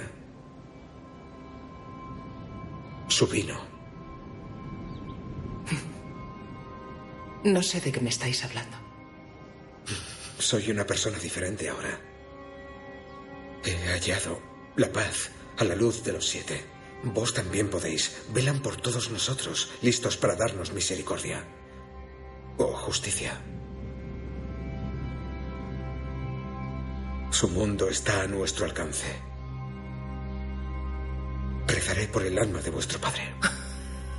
Su 3.08 3.28
vino. 3.28 3.60
No 7.44 7.62
sé 7.62 7.82
de 7.82 7.92
qué 7.92 8.00
me 8.00 8.10
estáis 8.10 8.46
hablando. 8.46 8.78
Soy 10.40 10.72
una 10.72 10.86
persona 10.86 11.20
diferente 11.20 11.68
ahora. 11.68 12.00
He 13.66 13.76
hallado 13.90 14.40
la 14.78 14.90
paz 14.90 15.30
a 15.58 15.66
la 15.66 15.76
luz 15.76 16.06
de 16.06 16.14
los 16.14 16.26
siete. 16.26 16.64
Vos 17.04 17.34
también 17.34 17.70
podéis. 17.70 18.24
Velan 18.34 18.62
por 18.62 18.78
todos 18.78 19.10
nosotros, 19.10 19.72
listos 19.82 20.16
para 20.16 20.38
darnos 20.38 20.72
misericordia. 20.72 21.46
O 22.58 22.68
justicia. 22.68 23.42
Su 27.44 27.50
mundo 27.50 27.90
está 27.90 28.22
a 28.22 28.28
nuestro 28.28 28.64
alcance. 28.64 29.06
Rezaré 31.68 32.08
por 32.08 32.24
el 32.26 32.40
alma 32.40 32.62
de 32.62 32.70
vuestro 32.70 33.02
padre. 33.02 33.36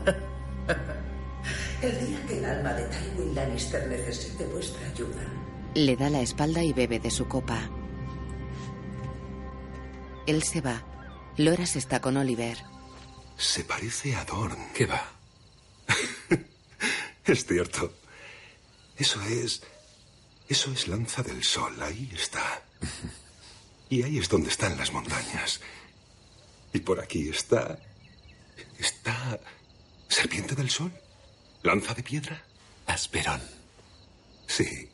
El 1.81 2.07
día 2.07 2.27
que 2.27 2.39
el 2.39 2.45
alma 2.45 2.75
de 2.75 2.85
Tywin 2.85 3.35
Lannister 3.35 3.89
necesite 3.89 4.45
vuestra 4.45 4.87
ayuda. 4.89 5.23
Le 5.75 5.97
da 5.97 6.11
la 6.11 6.21
espalda 6.21 6.63
y 6.63 6.75
bebe 6.75 7.01
de 7.01 7.11
su 7.11 7.27
copa. 7.27 7.71
Él 10.27 10.43
se 10.43 10.61
va. 10.61 10.85
Loras 11.39 11.77
está 11.77 12.03
con 12.03 12.19
Oliver. 12.19 12.59
Se 13.39 13.65
parece 13.65 14.15
a 14.17 14.27
Dorn. 14.27 14.69
¿Qué 14.75 14.85
va? 14.85 15.03
es 17.25 17.47
cierto. 17.47 17.91
Eso 18.99 19.19
es... 19.23 19.63
Eso 20.47 20.71
es 20.73 20.89
Lanza 20.89 21.23
del 21.23 21.43
Sol. 21.43 21.83
Ahí 21.83 22.11
está. 22.13 22.61
Y 23.91 24.03
ahí 24.03 24.19
es 24.19 24.29
donde 24.29 24.49
están 24.49 24.77
las 24.77 24.93
montañas. 24.93 25.61
Y 26.73 26.81
por 26.81 27.01
aquí 27.01 27.29
está... 27.29 27.79
Está... 28.79 29.39
Serpiente 30.09 30.55
del 30.55 30.71
Sol. 30.71 30.93
¿Lanza 31.63 31.95
de 31.95 32.03
piedra? 32.03 32.43
Asperón. 32.87 33.41
Sí. 34.47 34.89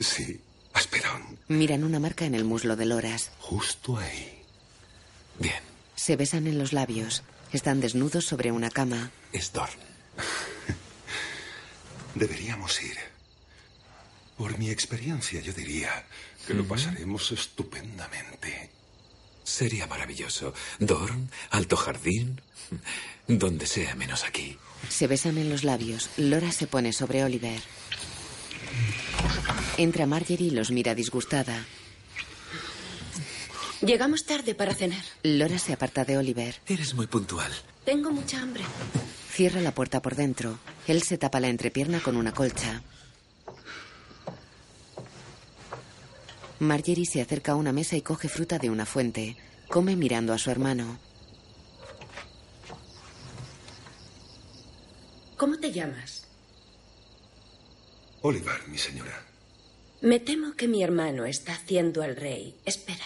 Sí, 0.00 0.40
Asperón. 0.72 1.38
Miran 1.48 1.84
una 1.84 2.00
marca 2.00 2.24
en 2.24 2.34
el 2.34 2.44
muslo 2.44 2.76
de 2.76 2.86
Loras. 2.86 3.30
Justo 3.38 3.98
ahí. 3.98 4.42
Bien. 5.38 5.62
Se 5.94 6.16
besan 6.16 6.46
en 6.46 6.58
los 6.58 6.72
labios. 6.72 7.22
Están 7.52 7.80
desnudos 7.80 8.24
sobre 8.24 8.50
una 8.50 8.70
cama. 8.70 9.10
Es 9.32 9.52
Dorn. 9.52 9.78
Deberíamos 12.14 12.82
ir. 12.82 12.96
Por 14.36 14.58
mi 14.58 14.70
experiencia, 14.70 15.40
yo 15.40 15.52
diría 15.52 16.06
que 16.46 16.54
lo 16.54 16.64
pasaremos 16.64 17.30
estupendamente. 17.32 18.70
Sería 19.44 19.86
maravilloso. 19.86 20.54
Dorn, 20.78 21.30
Alto 21.50 21.76
Jardín, 21.76 22.40
donde 23.26 23.66
sea 23.66 23.94
menos 23.94 24.24
aquí. 24.24 24.56
Se 24.88 25.06
besan 25.06 25.38
en 25.38 25.50
los 25.50 25.64
labios. 25.64 26.10
Lora 26.16 26.52
se 26.52 26.66
pone 26.66 26.92
sobre 26.92 27.24
Oliver. 27.24 27.60
Entra 29.76 30.06
Marjorie 30.06 30.48
y 30.48 30.50
los 30.50 30.70
mira 30.70 30.94
disgustada. 30.94 31.64
Llegamos 33.80 34.24
tarde 34.24 34.54
para 34.54 34.74
cenar. 34.74 35.04
Lora 35.22 35.58
se 35.58 35.72
aparta 35.72 36.04
de 36.04 36.16
Oliver. 36.16 36.60
Eres 36.68 36.94
muy 36.94 37.06
puntual. 37.06 37.52
Tengo 37.84 38.10
mucha 38.10 38.40
hambre. 38.40 38.62
Cierra 39.30 39.60
la 39.60 39.74
puerta 39.74 40.00
por 40.02 40.14
dentro. 40.14 40.58
Él 40.86 41.02
se 41.02 41.18
tapa 41.18 41.40
la 41.40 41.48
entrepierna 41.48 42.00
con 42.00 42.16
una 42.16 42.32
colcha. 42.32 42.82
Marjorie 46.62 47.06
se 47.06 47.20
acerca 47.20 47.52
a 47.52 47.54
una 47.56 47.72
mesa 47.72 47.96
y 47.96 48.02
coge 48.02 48.28
fruta 48.28 48.56
de 48.60 48.70
una 48.70 48.86
fuente. 48.86 49.36
Come 49.68 49.96
mirando 49.96 50.32
a 50.32 50.38
su 50.38 50.48
hermano. 50.48 50.96
¿Cómo 55.36 55.58
te 55.58 55.72
llamas? 55.72 56.28
Oliver, 58.20 58.68
mi 58.68 58.78
señora. 58.78 59.26
Me 60.02 60.20
temo 60.20 60.54
que 60.54 60.68
mi 60.68 60.84
hermano 60.84 61.26
está 61.26 61.54
haciendo 61.54 62.00
al 62.00 62.14
rey 62.14 62.56
esperar. 62.64 63.00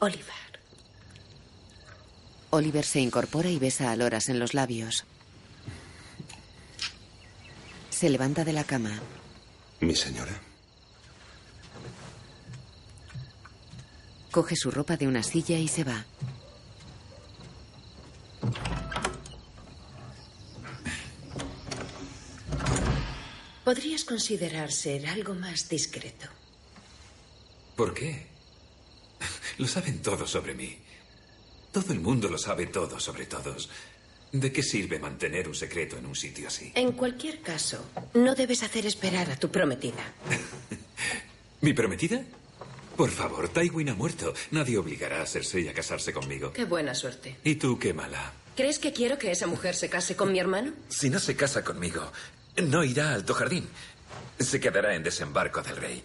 Oliver. 0.00 0.34
Oliver 2.50 2.84
se 2.84 2.98
incorpora 2.98 3.50
y 3.50 3.60
besa 3.60 3.92
a 3.92 3.96
Loras 3.96 4.28
en 4.28 4.40
los 4.40 4.52
labios. 4.52 5.04
Se 7.90 8.10
levanta 8.10 8.44
de 8.44 8.52
la 8.52 8.64
cama. 8.64 9.00
Mi 9.78 9.94
señora. 9.94 10.40
Coge 14.34 14.56
su 14.56 14.72
ropa 14.72 14.96
de 14.96 15.06
una 15.06 15.22
silla 15.22 15.56
y 15.58 15.68
se 15.68 15.84
va. 15.84 16.04
Podrías 23.64 24.02
considerar 24.02 24.72
ser 24.72 25.06
algo 25.06 25.36
más 25.36 25.68
discreto. 25.68 26.26
¿Por 27.76 27.94
qué? 27.94 28.26
Lo 29.58 29.68
saben 29.68 30.02
todos 30.02 30.28
sobre 30.28 30.54
mí. 30.54 30.78
Todo 31.70 31.92
el 31.92 32.00
mundo 32.00 32.28
lo 32.28 32.36
sabe 32.36 32.66
todo 32.66 32.98
sobre 32.98 33.26
todos. 33.26 33.70
¿De 34.32 34.52
qué 34.52 34.64
sirve 34.64 34.98
mantener 34.98 35.46
un 35.46 35.54
secreto 35.54 35.96
en 35.96 36.06
un 36.06 36.16
sitio 36.16 36.48
así? 36.48 36.72
En 36.74 36.90
cualquier 36.90 37.40
caso, 37.40 37.84
no 38.14 38.34
debes 38.34 38.64
hacer 38.64 38.84
esperar 38.84 39.30
a 39.30 39.36
tu 39.36 39.48
prometida. 39.52 40.12
¿Mi 41.60 41.72
prometida? 41.72 42.20
Por 42.96 43.10
favor, 43.10 43.48
Tywin 43.48 43.90
ha 43.90 43.94
muerto. 43.94 44.32
Nadie 44.52 44.78
obligará 44.78 45.22
a 45.22 45.26
Cersei 45.26 45.68
a 45.68 45.74
casarse 45.74 46.12
conmigo. 46.12 46.52
Qué 46.52 46.64
buena 46.64 46.94
suerte. 46.94 47.36
¿Y 47.42 47.56
tú 47.56 47.78
qué 47.78 47.92
mala? 47.92 48.32
¿Crees 48.56 48.78
que 48.78 48.92
quiero 48.92 49.18
que 49.18 49.32
esa 49.32 49.48
mujer 49.48 49.74
se 49.74 49.88
case 49.88 50.14
con 50.14 50.30
mi 50.30 50.38
hermano? 50.38 50.72
Si 50.88 51.10
no 51.10 51.18
se 51.18 51.34
casa 51.34 51.64
conmigo, 51.64 52.12
no 52.62 52.84
irá 52.84 53.10
a 53.10 53.14
Alto 53.14 53.34
Jardín. 53.34 53.68
Se 54.38 54.60
quedará 54.60 54.94
en 54.94 55.02
desembarco 55.02 55.60
del 55.62 55.76
rey. 55.76 56.02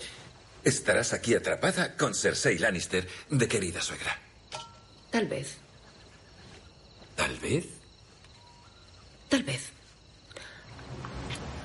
Estarás 0.64 1.14
aquí 1.14 1.36
atrapada 1.36 1.96
con 1.96 2.16
Cersei 2.16 2.58
Lannister, 2.58 3.08
de 3.30 3.48
querida 3.48 3.82
suegra. 3.82 4.18
Tal 5.12 5.28
vez. 5.28 5.58
¿Tal 7.16 7.38
vez? 7.38 7.66
Tal 9.30 9.44
vez. 9.44 9.70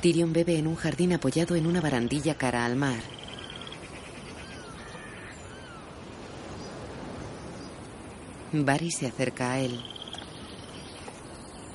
Tyrion 0.02 0.34
bebe 0.34 0.58
en 0.58 0.66
un 0.66 0.76
jardín 0.76 1.14
apoyado 1.14 1.56
en 1.56 1.66
una 1.66 1.80
barandilla 1.80 2.36
cara 2.36 2.66
al 2.66 2.76
mar. 2.76 3.13
Barry 8.62 8.90
se 8.90 9.06
acerca 9.08 9.52
a 9.52 9.58
él. 9.60 9.82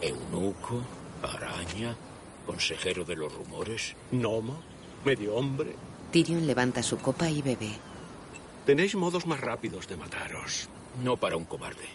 Eunuco, 0.02 0.82
araña, 1.22 1.96
consejero 2.46 3.04
de 3.04 3.16
los 3.16 3.34
rumores. 3.34 3.96
Gnomo, 4.12 4.62
medio 5.04 5.36
hombre. 5.36 5.76
Tyrion 6.12 6.48
levanta 6.48 6.82
su 6.82 6.98
copa 6.98 7.30
y 7.30 7.42
bebe. 7.42 7.72
Tenéis 8.66 8.96
modos 8.96 9.26
más 9.26 9.42
rápidos 9.42 9.88
de 9.88 9.98
mataros. 9.98 10.70
No 11.04 11.18
para 11.18 11.36
un 11.36 11.46
cobarde. 11.46 11.88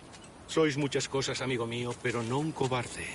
Sois 0.46 0.76
muchas 0.76 1.08
cosas, 1.08 1.40
amigo 1.40 1.66
mío, 1.66 1.94
pero 2.02 2.22
no 2.22 2.38
un 2.38 2.52
cobarde. 2.52 3.06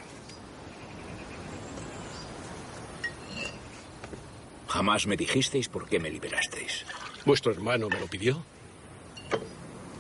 Jamás 4.68 5.08
me 5.08 5.18
dijisteis 5.18 5.68
por 5.68 5.88
qué 5.88 6.00
me 6.00 6.10
liberasteis. 6.10 6.86
¿Vuestro 7.26 7.52
hermano 7.52 7.90
me 7.90 8.00
lo 8.00 8.08
pidió? 8.08 8.42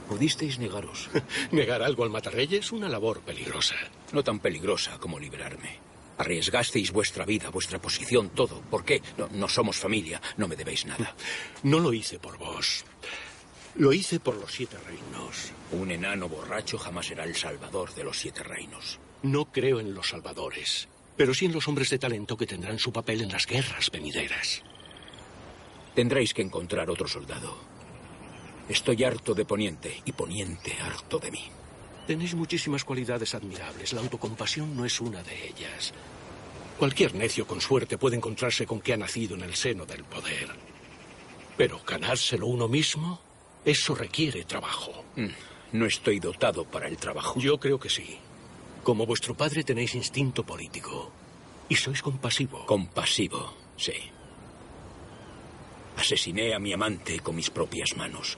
Pudisteis 0.10 0.58
negaros. 0.58 1.08
Negar 1.52 1.84
algo 1.84 2.04
al 2.04 2.10
matarreyes 2.10 2.72
una 2.72 2.89
labor 2.89 3.22
peligrosa. 3.22 3.76
No 4.12 4.24
tan 4.24 4.39
peligrosa 4.39 4.98
como 4.98 5.19
liberarme. 5.19 5.78
Arriesgasteis 6.17 6.91
vuestra 6.91 7.26
vida, 7.26 7.52
vuestra 7.52 7.80
posición, 7.80 8.32
todo. 8.32 8.60
¿Por 8.62 8.84
qué? 8.84 9.04
No, 9.19 9.30
no 9.32 9.48
somos 9.48 9.78
familia, 9.78 10.19
no 10.38 10.48
me 10.48 10.56
debéis 10.56 10.88
nada. 10.88 11.15
No 11.62 11.78
lo 11.78 11.93
hice 11.93 12.17
por 12.17 12.39
vos. 12.39 12.84
Lo 13.76 13.93
hice 13.93 14.19
por 14.19 14.36
los 14.36 14.52
siete 14.52 14.78
reinos. 14.80 15.52
Un 15.72 15.91
enano 15.91 16.28
borracho 16.28 16.80
jamás 16.80 17.06
será 17.06 17.24
el 17.24 17.36
salvador 17.36 17.93
de 17.93 18.04
los 18.04 18.17
siete 18.17 18.41
reinos. 18.41 19.00
No 19.22 19.45
creo 19.52 19.80
en 19.80 19.93
los 19.93 20.10
salvadores, 20.10 20.89
pero 21.15 21.36
sí 21.36 21.45
en 21.45 21.54
los 21.54 21.67
hombres 21.67 21.91
de 21.91 22.00
talento 22.00 22.36
que 22.36 22.48
tendrán 22.48 22.80
su 22.80 22.91
papel 22.91 23.22
en 23.22 23.32
las 23.32 23.45
guerras 23.45 23.91
venideras. 23.91 24.63
Tendréis 25.93 26.34
que 26.34 26.41
encontrar 26.41 26.89
otro 26.89 27.08
soldado. 27.08 27.79
Estoy 28.69 29.03
harto 29.03 29.34
de 29.34 29.45
Poniente 29.45 30.01
y 30.05 30.12
Poniente 30.12 30.77
harto 30.79 31.17
de 31.17 31.32
mí. 31.32 31.43
Tenéis 32.05 32.36
muchísimas 32.36 32.84
cualidades 32.86 33.34
admirables. 33.34 33.93
La 33.93 34.01
autocompasión 34.01 34.75
no 34.77 34.86
es 34.86 35.01
una 35.01 35.23
de 35.23 35.47
ellas. 35.47 35.91
Cualquier 36.77 37.15
necio 37.15 37.47
con 37.47 37.62
suerte 37.62 37.97
puede 37.97 38.15
encontrarse 38.15 38.67
con 38.67 38.79
que 38.79 38.93
ha 38.93 38.97
nacido 38.97 39.36
en 39.36 39.41
el 39.41 39.55
seno 39.55 39.88
del 39.88 40.03
poder. 40.03 40.49
Pero 41.58 41.82
ganárselo 41.86 42.45
uno 42.45 42.67
mismo, 42.67 43.19
eso 43.65 43.95
requiere 43.95 44.43
trabajo. 44.45 45.03
No 45.71 45.86
estoy 45.88 46.19
dotado 46.19 46.63
para 46.63 46.88
el 46.88 46.97
trabajo. 46.97 47.39
Yo 47.39 47.60
creo 47.60 47.79
que 47.79 47.89
sí. 47.89 48.19
Como 48.84 49.08
vuestro 49.08 49.36
padre 49.36 49.63
tenéis 49.63 49.95
instinto 49.95 50.45
político. 50.45 51.12
Y 51.69 51.75
sois 51.75 52.01
compasivo. 52.03 52.65
Compasivo, 52.67 53.53
sí. 53.77 53.93
Asesiné 55.97 56.53
a 56.53 56.60
mi 56.60 56.71
amante 56.71 57.19
con 57.19 57.36
mis 57.36 57.49
propias 57.49 57.97
manos. 57.97 58.38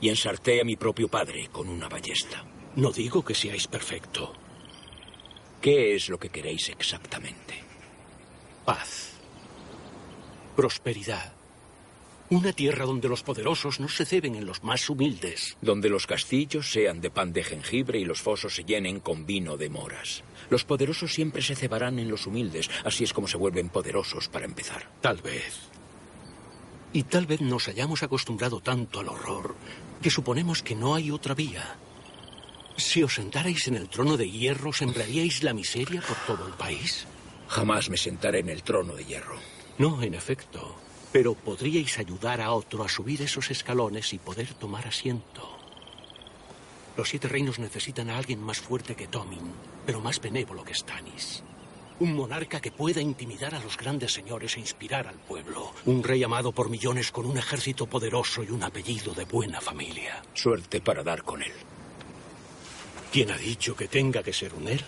Y 0.00 0.08
ensarté 0.08 0.60
a 0.60 0.64
mi 0.64 0.76
propio 0.76 1.08
padre 1.08 1.48
con 1.50 1.68
una 1.68 1.88
ballesta. 1.88 2.44
No 2.76 2.90
digo 2.90 3.24
que 3.24 3.34
seáis 3.34 3.66
perfecto. 3.66 4.32
¿Qué 5.60 5.94
es 5.94 6.08
lo 6.08 6.18
que 6.18 6.28
queréis 6.28 6.68
exactamente? 6.68 7.62
Paz. 8.64 9.12
Prosperidad. 10.56 11.32
Una 12.30 12.52
tierra 12.52 12.86
donde 12.86 13.08
los 13.08 13.22
poderosos 13.22 13.80
no 13.80 13.88
se 13.88 14.04
ceben 14.04 14.34
en 14.34 14.46
los 14.46 14.64
más 14.64 14.88
humildes. 14.88 15.56
Donde 15.60 15.88
los 15.90 16.06
castillos 16.06 16.72
sean 16.72 17.00
de 17.00 17.10
pan 17.10 17.32
de 17.32 17.44
jengibre 17.44 17.98
y 17.98 18.04
los 18.04 18.22
fosos 18.22 18.54
se 18.54 18.64
llenen 18.64 19.00
con 19.00 19.26
vino 19.26 19.56
de 19.56 19.68
moras. 19.68 20.22
Los 20.50 20.64
poderosos 20.64 21.12
siempre 21.12 21.42
se 21.42 21.54
cebarán 21.54 21.98
en 21.98 22.10
los 22.10 22.26
humildes. 22.26 22.70
Así 22.84 23.04
es 23.04 23.12
como 23.12 23.28
se 23.28 23.36
vuelven 23.36 23.68
poderosos 23.68 24.28
para 24.28 24.46
empezar. 24.46 24.90
Tal 25.00 25.18
vez. 25.18 25.73
Y 26.94 27.02
tal 27.02 27.26
vez 27.26 27.40
nos 27.40 27.66
hayamos 27.66 28.04
acostumbrado 28.04 28.60
tanto 28.60 29.00
al 29.00 29.08
horror 29.08 29.56
que 30.00 30.10
suponemos 30.10 30.62
que 30.62 30.76
no 30.76 30.94
hay 30.94 31.10
otra 31.10 31.34
vía. 31.34 31.76
Si 32.76 33.02
os 33.02 33.14
sentarais 33.14 33.66
en 33.66 33.74
el 33.74 33.88
trono 33.88 34.16
de 34.16 34.30
hierro, 34.30 34.72
¿sembraríais 34.72 35.42
la 35.42 35.54
miseria 35.54 36.00
por 36.00 36.16
todo 36.24 36.46
el 36.46 36.54
país? 36.54 37.06
Jamás 37.48 37.90
me 37.90 37.96
sentaré 37.96 38.38
en 38.38 38.48
el 38.48 38.62
trono 38.62 38.94
de 38.94 39.04
hierro. 39.04 39.36
No, 39.76 40.02
en 40.02 40.14
efecto. 40.14 40.76
Pero 41.12 41.34
podríais 41.34 41.98
ayudar 41.98 42.40
a 42.40 42.52
otro 42.52 42.84
a 42.84 42.88
subir 42.88 43.22
esos 43.22 43.50
escalones 43.50 44.12
y 44.12 44.18
poder 44.18 44.54
tomar 44.54 44.86
asiento. 44.86 45.58
Los 46.96 47.08
siete 47.08 47.26
reinos 47.26 47.58
necesitan 47.58 48.08
a 48.08 48.18
alguien 48.18 48.40
más 48.40 48.60
fuerte 48.60 48.94
que 48.94 49.08
Tomin, 49.08 49.52
pero 49.84 50.00
más 50.00 50.20
benévolo 50.20 50.62
que 50.62 50.74
Stannis. 50.74 51.42
Un 52.00 52.14
monarca 52.14 52.60
que 52.60 52.72
pueda 52.72 53.00
intimidar 53.00 53.54
a 53.54 53.60
los 53.60 53.76
grandes 53.76 54.12
señores 54.12 54.56
e 54.56 54.60
inspirar 54.60 55.06
al 55.06 55.14
pueblo. 55.14 55.72
Un 55.86 56.02
rey 56.02 56.24
amado 56.24 56.50
por 56.50 56.68
millones 56.68 57.12
con 57.12 57.24
un 57.24 57.38
ejército 57.38 57.86
poderoso 57.86 58.42
y 58.42 58.50
un 58.50 58.64
apellido 58.64 59.14
de 59.14 59.24
buena 59.24 59.60
familia. 59.60 60.22
Suerte 60.34 60.80
para 60.80 61.04
dar 61.04 61.22
con 61.22 61.42
él. 61.42 61.52
¿Quién 63.12 63.30
ha 63.30 63.36
dicho 63.36 63.76
que 63.76 63.86
tenga 63.86 64.24
que 64.24 64.32
ser 64.32 64.54
un 64.54 64.66
él? 64.66 64.80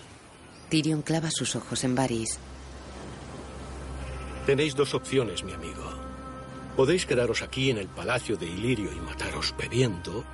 Tyrion 0.69 1.01
clava 1.01 1.31
sus 1.31 1.55
ojos 1.55 1.85
en 1.85 1.95
Varys. 1.95 2.39
Tenéis 4.45 4.75
dos 4.75 4.93
opciones, 4.93 5.45
mi 5.45 5.53
amigo. 5.53 5.83
Podéis 6.75 7.05
quedaros 7.05 7.41
aquí 7.41 7.69
en 7.69 7.77
el 7.77 7.87
palacio 7.87 8.35
de 8.35 8.47
Ilirio 8.47 8.91
y 8.91 8.99
mataros 8.99 9.55
bebiendo, 9.57 10.25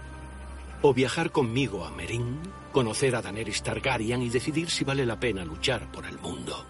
o 0.82 0.94
viajar 0.94 1.32
conmigo 1.32 1.86
a 1.86 1.92
Merín, 1.92 2.40
conocer 2.74 3.16
a 3.16 3.22
Daenerys 3.22 3.64
Targaryen 3.64 4.22
y 4.24 4.30
decidir 4.30 4.70
si 4.70 4.84
vale 4.84 5.06
la 5.06 5.18
pena 5.18 5.46
luchar 5.46 5.90
por 5.92 6.06
el 6.06 6.20
mundo. 6.20 6.66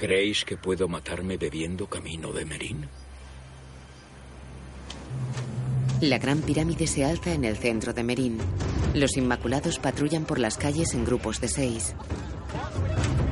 ¿Creéis 0.00 0.44
que 0.44 0.56
puedo 0.56 0.88
matarme 0.88 1.36
bebiendo 1.36 1.86
camino 1.86 2.32
de 2.32 2.44
Merín? 2.44 2.88
La 6.00 6.18
gran 6.18 6.42
pirámide 6.42 6.86
se 6.86 7.04
alza 7.04 7.32
en 7.32 7.44
el 7.44 7.56
centro 7.56 7.92
de 7.92 8.02
Merín. 8.02 8.38
Los 8.94 9.16
Inmaculados 9.16 9.78
patrullan 9.78 10.24
por 10.24 10.38
las 10.38 10.58
calles 10.58 10.92
en 10.94 11.04
grupos 11.04 11.40
de 11.40 11.48
seis. 11.48 11.94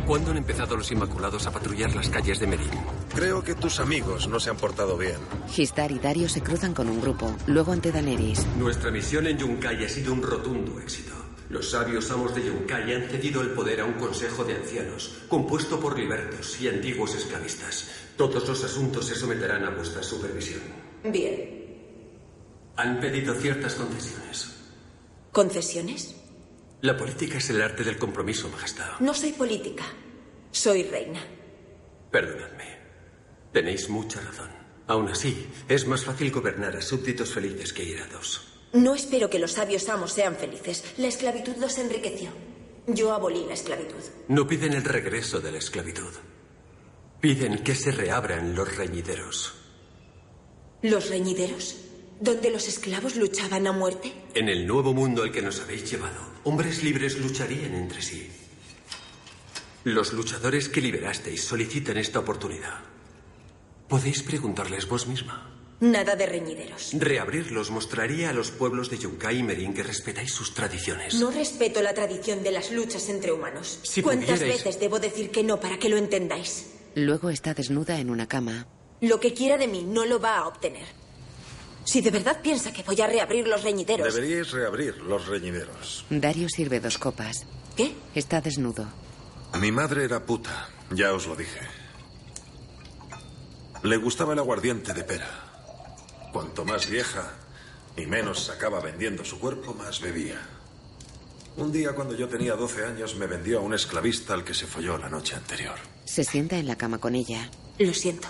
¿Cuándo 0.07 0.31
han 0.31 0.37
empezado 0.37 0.77
los 0.77 0.91
Inmaculados 0.93 1.47
a 1.47 1.51
patrullar 1.51 1.95
las 1.95 2.09
calles 2.09 2.39
de 2.39 2.47
Merín? 2.47 2.71
Creo 3.15 3.45
que 3.45 3.55
tus 3.55 3.79
amigos 3.79 4.27
no 4.27 4.41
se 4.41 4.49
han 4.49 4.57
portado 4.57 4.97
bien. 4.97 5.19
Gistar 5.51 5.93
y 5.93 5.99
Dario 5.99 6.29
se 6.29 6.43
cruzan 6.43 6.73
con 6.73 6.89
un 6.89 7.01
grupo, 7.01 7.37
luego 7.47 7.73
ante 7.73 7.93
Daenerys. 7.93 8.47
Nuestra 8.57 8.91
misión 8.91 9.27
en 9.27 9.37
Yunkai 9.37 9.85
ha 9.85 9.89
sido 9.89 10.15
un 10.15 10.23
rotundo 10.23 10.81
éxito. 10.81 11.13
Los 11.51 11.71
sabios 11.71 12.11
amos 12.11 12.35
de 12.35 12.47
Yunkai 12.47 12.95
han 12.95 13.11
cedido 13.11 13.43
el 13.43 13.51
poder 13.51 13.83
a 13.83 13.85
un 13.85 13.95
consejo 13.95 14.45
de 14.45 14.57
ancianos, 14.57 15.25
compuesto 15.29 15.79
por 15.79 15.99
libertos 15.99 16.59
y 16.63 16.69
antiguos 16.69 17.15
esclavistas. 17.15 17.91
Todos 18.17 18.49
los 18.49 18.65
asuntos 18.65 19.05
se 19.05 19.15
someterán 19.15 19.65
a 19.65 19.71
vuestra 19.71 20.03
supervisión. 20.03 20.63
Bien. 21.05 21.61
Han 22.77 22.99
pedido 22.99 23.35
ciertas 23.35 23.75
concesiones. 23.75 24.57
¿Concesiones? 25.31 26.17
La 26.81 26.97
política 26.97 27.37
es 27.37 27.51
el 27.51 27.61
arte 27.61 27.85
del 27.85 27.99
compromiso, 27.99 28.49
Majestad. 28.49 28.99
No 29.01 29.13
soy 29.13 29.33
política. 29.33 29.85
Soy 30.51 30.85
reina. 30.85 31.21
Perdonadme. 32.11 32.72
Tenéis 33.53 33.89
mucha 33.89 34.21
razón. 34.21 34.51
Aún 34.87 35.09
así, 35.09 35.47
es 35.69 35.87
más 35.87 36.05
fácil 36.05 36.31
gobernar 36.31 36.77
a 36.77 36.83
súbditos 36.83 37.33
felices 37.33 37.73
que 37.73 37.85
irados. 37.85 38.41
No 38.73 38.95
espero 38.95 39.29
que 39.29 39.39
los 39.39 39.53
sabios 39.53 39.89
amos 39.89 40.13
sean 40.13 40.37
felices. 40.37 40.83
La 40.97 41.09
esclavitud 41.09 41.57
los 41.57 41.77
enriqueció. 41.79 42.31
Yo 42.87 43.13
abolí 43.13 43.45
la 43.47 43.55
esclavitud. 43.55 44.01
No 44.29 44.47
piden 44.47 44.73
el 44.73 44.85
regreso 44.85 45.41
de 45.41 45.53
la 45.53 45.59
esclavitud. 45.59 46.13
Piden 47.21 47.63
que 47.63 47.75
se 47.75 47.93
reabran 47.93 48.55
los 48.55 48.77
reñideros. 48.77 49.55
¿Los 50.83 51.11
reñideros? 51.11 51.77
¿Donde 52.19 52.51
los 52.51 52.67
esclavos 52.67 53.17
luchaban 53.17 53.67
a 53.67 53.73
muerte? 53.73 54.13
En 54.35 54.49
el 54.49 54.67
nuevo 54.67 54.93
mundo 54.95 55.23
al 55.23 55.31
que 55.31 55.43
nos 55.43 55.61
habéis 55.61 55.89
llevado, 55.91 56.21
hombres 56.45 56.83
libres 56.83 57.19
lucharían 57.19 57.75
entre 57.75 58.03
sí. 58.03 58.29
Los 59.85 60.13
luchadores 60.13 60.69
que 60.69 60.81
liberasteis 60.81 61.45
solicitan 61.45 61.99
esta 61.99 62.21
oportunidad. 62.21 62.92
Podéis 63.93 64.23
preguntarles 64.25 64.89
vos 64.89 65.05
misma. 65.07 65.37
Nada 65.81 66.17
de 66.17 66.25
reñideros. 66.25 66.93
Reabrirlos 66.97 67.71
mostraría 67.71 68.31
a 68.31 68.33
los 68.33 68.51
pueblos 68.51 68.89
de 68.89 68.97
Yunkai 68.97 69.37
y 69.41 69.43
Merín 69.43 69.75
que 69.75 69.83
respetáis 69.83 70.33
sus 70.33 70.55
tradiciones. 70.55 71.15
No 71.17 71.31
respeto 71.31 71.83
la 71.83 71.93
tradición 71.93 72.43
de 72.43 72.53
las 72.53 72.71
luchas 72.73 73.11
entre 73.11 73.33
humanos. 73.33 73.81
Si 73.83 74.01
¿Cuántas 74.01 74.41
pudierais- 74.41 74.65
veces 74.65 74.81
debo 74.81 74.99
decir 74.99 75.31
que 75.31 75.43
no 75.45 75.61
para 75.61 75.79
que 75.79 75.91
lo 75.91 75.99
entendáis? 75.99 76.71
Luego 76.95 77.29
está 77.29 77.53
desnuda 77.53 77.99
en 77.99 78.09
una 78.09 78.27
cama. 78.27 78.67
Lo 79.03 79.21
que 79.21 79.35
quiera 79.35 79.59
de 79.59 79.69
mí 79.69 79.83
no 79.83 80.07
lo 80.07 80.19
va 80.19 80.39
a 80.39 80.47
obtener. 80.49 80.87
Si 81.85 82.01
de 82.01 82.13
verdad 82.13 82.41
piensa 82.41 82.73
que 82.73 82.85
voy 82.85 82.99
a 83.03 83.07
reabrir 83.09 83.47
los 83.47 83.63
reñideros. 83.63 84.15
Deberíais 84.15 84.53
reabrir 84.53 84.97
los 85.03 85.27
reñideros. 85.27 86.07
Dario 86.09 86.49
sirve 86.49 86.81
dos 86.81 86.97
copas. 86.97 87.45
¿Qué? 87.77 87.93
Está 88.15 88.41
desnudo. 88.41 88.87
Mi 89.61 89.71
madre 89.71 90.05
era 90.05 90.25
puta, 90.25 90.71
ya 90.93 91.13
os 91.13 91.27
lo 91.27 91.37
dije. 91.37 91.61
Le 93.83 93.97
gustaba 93.97 94.33
el 94.33 94.39
aguardiente 94.39 94.95
de 94.95 95.03
pera. 95.03 95.29
Cuanto 96.33 96.65
más 96.65 96.89
vieja 96.89 97.33
y 97.97 98.07
menos 98.07 98.45
sacaba 98.45 98.81
vendiendo 98.81 99.25
su 99.25 99.41
cuerpo, 99.41 99.75
más 99.75 100.01
bebía. 100.01 100.41
Un 101.57 101.73
día 101.73 101.93
cuando 101.93 102.15
yo 102.15 102.29
tenía 102.29 102.55
12 102.55 102.85
años 102.85 103.17
me 103.17 103.27
vendió 103.27 103.59
a 103.59 103.63
un 103.63 103.75
esclavista 103.75 104.35
al 104.35 104.45
que 104.45 104.55
se 104.55 104.67
folló 104.67 104.97
la 104.99 105.09
noche 105.09 105.35
anterior. 105.35 105.75
Se 106.05 106.23
sienta 106.23 106.59
en 106.59 106.69
la 106.69 106.77
cama 106.77 106.99
con 106.99 107.17
ella. 107.17 107.51
Lo 107.79 107.93
siento. 107.93 108.29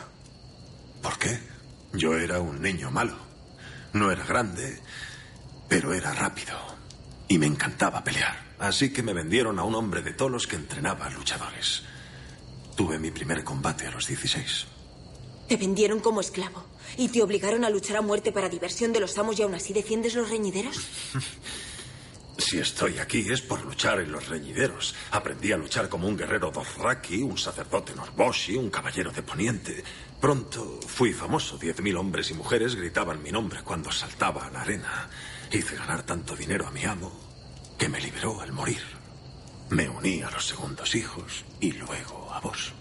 ¿Por 1.03 1.19
qué? 1.19 1.39
Yo 1.93 2.17
era 2.17 2.41
un 2.41 2.63
niño 2.63 2.91
malo. 2.91 3.17
No 3.93 4.11
era 4.11 4.25
grande, 4.25 4.81
pero 5.69 5.93
era 5.93 6.15
rápido. 6.15 6.57
Y 7.29 7.37
me 7.37 7.47
encantaba 7.47 8.03
pelear. 8.03 8.55
Así 8.59 8.91
que 8.91 9.03
me 9.03 9.13
vendieron 9.13 9.59
a 9.59 9.65
un 9.65 9.75
hombre 9.75 10.01
de 10.01 10.15
tolos 10.15 10.47
que 10.47 10.57
entrenaba 10.57 11.07
a 11.07 11.11
luchadores. 11.11 11.83
Tuve 12.75 12.99
mi 12.99 13.11
primer 13.11 13.45
combate 13.45 13.87
a 13.87 13.91
los 13.91 14.07
16. 14.07 14.72
Te 15.49 15.57
vendieron 15.57 16.01
como 16.01 16.21
esclavo 16.21 16.65
y 16.97 17.09
te 17.09 17.23
obligaron 17.23 17.65
a 17.65 17.71
luchar 17.71 17.97
a 17.97 18.03
muerte 18.03 18.33
para 18.33 18.49
diversión 18.49 18.93
de 18.93 19.01
los 19.01 19.17
amos 19.19 19.39
y 19.39 19.43
aún 19.43 19.55
así 19.55 19.73
defiendes 19.73 20.15
los 20.15 20.31
reñideros. 20.31 20.79
Si 22.39 22.59
estoy 22.59 22.99
aquí 22.99 23.31
es 23.31 23.43
por 23.43 23.63
luchar 23.65 24.01
en 24.01 24.11
los 24.11 24.29
reñideros. 24.29 24.95
Aprendí 25.11 25.53
a 25.53 25.57
luchar 25.57 25.89
como 25.89 26.09
un 26.09 26.17
guerrero 26.17 26.51
Dothraki, 26.51 27.23
un 27.23 27.37
sacerdote 27.37 27.95
Norboshi, 27.95 28.57
un 28.57 28.71
caballero 28.71 29.13
de 29.13 29.23
Poniente. 29.23 29.85
Pronto 30.21 30.81
fui 30.87 31.13
famoso. 31.13 31.59
Diez 31.59 31.81
mil 31.81 31.97
hombres 31.97 32.31
y 32.31 32.35
mujeres 32.35 32.75
gritaban 32.75 33.23
mi 33.23 33.31
nombre 33.31 33.63
cuando 33.63 33.93
saltaba 33.93 34.47
a 34.47 34.51
la 34.51 34.63
arena. 34.63 35.09
Hice 35.53 35.77
ganar 35.77 36.05
tanto 36.05 36.35
dinero 36.35 36.67
a 36.67 36.71
mi 36.71 36.85
amo 36.85 37.13
que 37.79 37.89
me 37.89 38.01
liberó 38.01 38.41
al 38.41 38.53
morir. 38.53 38.83
Me 39.71 39.89
uní 39.89 40.23
a 40.23 40.31
los 40.31 40.47
segundos 40.47 40.95
hijos 40.95 41.45
y 41.61 41.73
luego 41.73 42.33
a 42.33 42.41
vos. 42.41 42.73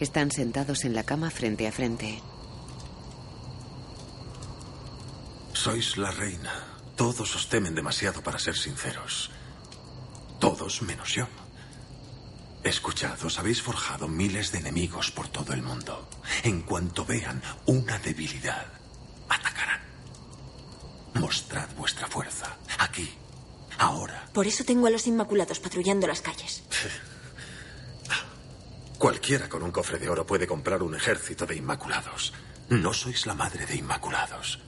Están 0.00 0.30
sentados 0.30 0.84
en 0.84 0.94
la 0.94 1.02
cama 1.02 1.30
frente 1.30 1.66
a 1.66 1.72
frente. 1.72 2.22
Sois 5.52 5.96
la 5.96 6.12
reina. 6.12 6.54
Todos 6.94 7.34
os 7.34 7.48
temen 7.48 7.74
demasiado 7.74 8.22
para 8.22 8.38
ser 8.38 8.56
sinceros. 8.56 9.30
Todos 10.38 10.82
menos 10.82 11.14
yo. 11.14 11.26
Escuchad, 12.62 13.18
os 13.24 13.38
habéis 13.38 13.60
forjado 13.60 14.06
miles 14.06 14.52
de 14.52 14.58
enemigos 14.58 15.10
por 15.10 15.26
todo 15.28 15.52
el 15.52 15.62
mundo. 15.62 16.08
En 16.44 16.62
cuanto 16.62 17.04
vean 17.04 17.42
una 17.66 17.98
debilidad, 17.98 18.66
atacarán. 19.28 19.80
Mostrad 21.14 21.68
vuestra 21.76 22.06
fuerza. 22.06 22.56
Aquí. 22.78 23.10
Ahora. 23.78 24.28
Por 24.32 24.46
eso 24.46 24.62
tengo 24.64 24.86
a 24.86 24.90
los 24.90 25.06
Inmaculados 25.08 25.58
patrullando 25.58 26.06
las 26.06 26.20
calles. 26.20 26.62
Cualquiera 28.98 29.48
con 29.48 29.62
un 29.62 29.70
cofre 29.70 29.98
de 29.98 30.08
oro 30.08 30.26
puede 30.26 30.48
comprar 30.48 30.82
un 30.82 30.96
ejército 30.96 31.46
de 31.46 31.54
inmaculados. 31.54 32.32
No 32.68 32.92
sois 32.92 33.26
la 33.26 33.34
madre 33.34 33.64
de 33.64 33.76
inmaculados. 33.76 34.58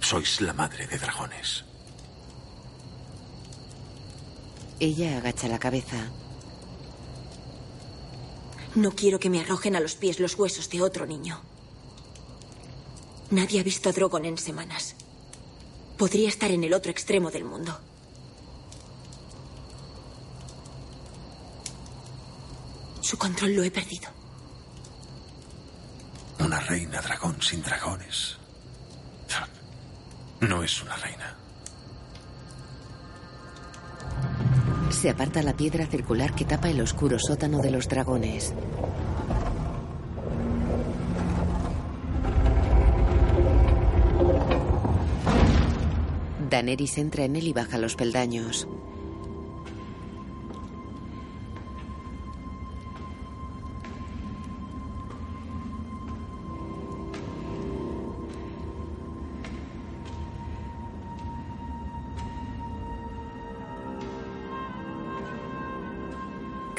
Sois 0.00 0.40
la 0.42 0.52
madre 0.52 0.86
de 0.86 0.98
dragones. 0.98 1.64
Ella 4.78 5.16
agacha 5.16 5.48
la 5.48 5.58
cabeza. 5.58 6.10
No 8.74 8.92
quiero 8.92 9.18
que 9.18 9.30
me 9.30 9.40
arrojen 9.40 9.76
a 9.76 9.80
los 9.80 9.94
pies 9.94 10.20
los 10.20 10.38
huesos 10.38 10.68
de 10.68 10.82
otro 10.82 11.06
niño. 11.06 11.40
Nadie 13.30 13.60
ha 13.60 13.62
visto 13.62 13.88
a 13.88 13.92
Drogon 13.92 14.26
en 14.26 14.36
semanas. 14.36 14.94
Podría 15.96 16.28
estar 16.28 16.50
en 16.50 16.64
el 16.64 16.74
otro 16.74 16.90
extremo 16.90 17.30
del 17.30 17.44
mundo. 17.44 17.78
Su 23.10 23.18
control 23.18 23.56
lo 23.56 23.64
he 23.64 23.72
perdido. 23.72 24.08
Una 26.38 26.60
reina 26.60 27.00
dragón 27.00 27.42
sin 27.42 27.60
dragones. 27.60 28.38
No 30.42 30.62
es 30.62 30.80
una 30.80 30.94
reina. 30.94 31.36
Se 34.90 35.10
aparta 35.10 35.42
la 35.42 35.56
piedra 35.56 35.86
circular 35.86 36.36
que 36.36 36.44
tapa 36.44 36.70
el 36.70 36.80
oscuro 36.80 37.18
sótano 37.18 37.58
de 37.58 37.72
los 37.72 37.88
dragones. 37.88 38.54
Daenerys 46.48 46.98
entra 46.98 47.24
en 47.24 47.34
él 47.34 47.48
y 47.48 47.52
baja 47.52 47.76
los 47.76 47.96
peldaños. 47.96 48.68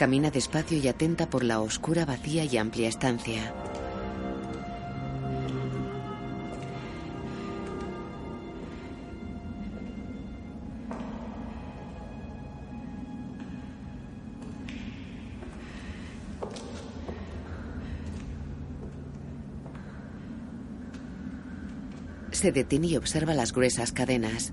Camina 0.01 0.31
despacio 0.31 0.79
y 0.79 0.87
atenta 0.87 1.29
por 1.29 1.43
la 1.43 1.61
oscura, 1.61 2.05
vacía 2.05 2.43
y 2.43 2.57
amplia 2.57 2.89
estancia. 2.89 3.53
Se 22.31 22.51
detiene 22.51 22.87
y 22.87 22.97
observa 22.97 23.35
las 23.35 23.53
gruesas 23.53 23.91
cadenas. 23.91 24.51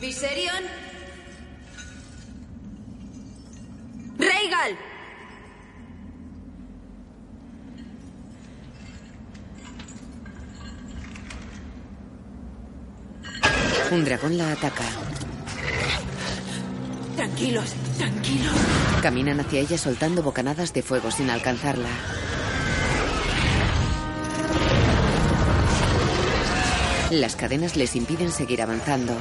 Viserion. 0.00 0.87
Un 13.90 14.04
dragón 14.04 14.36
la 14.36 14.52
ataca. 14.52 14.84
Tranquilos, 17.16 17.72
tranquilos. 17.96 18.52
Caminan 19.00 19.40
hacia 19.40 19.60
ella 19.60 19.78
soltando 19.78 20.22
bocanadas 20.22 20.74
de 20.74 20.82
fuego 20.82 21.10
sin 21.10 21.30
alcanzarla. 21.30 21.88
Las 27.10 27.36
cadenas 27.36 27.76
les 27.76 27.96
impiden 27.96 28.30
seguir 28.30 28.60
avanzando. 28.60 29.16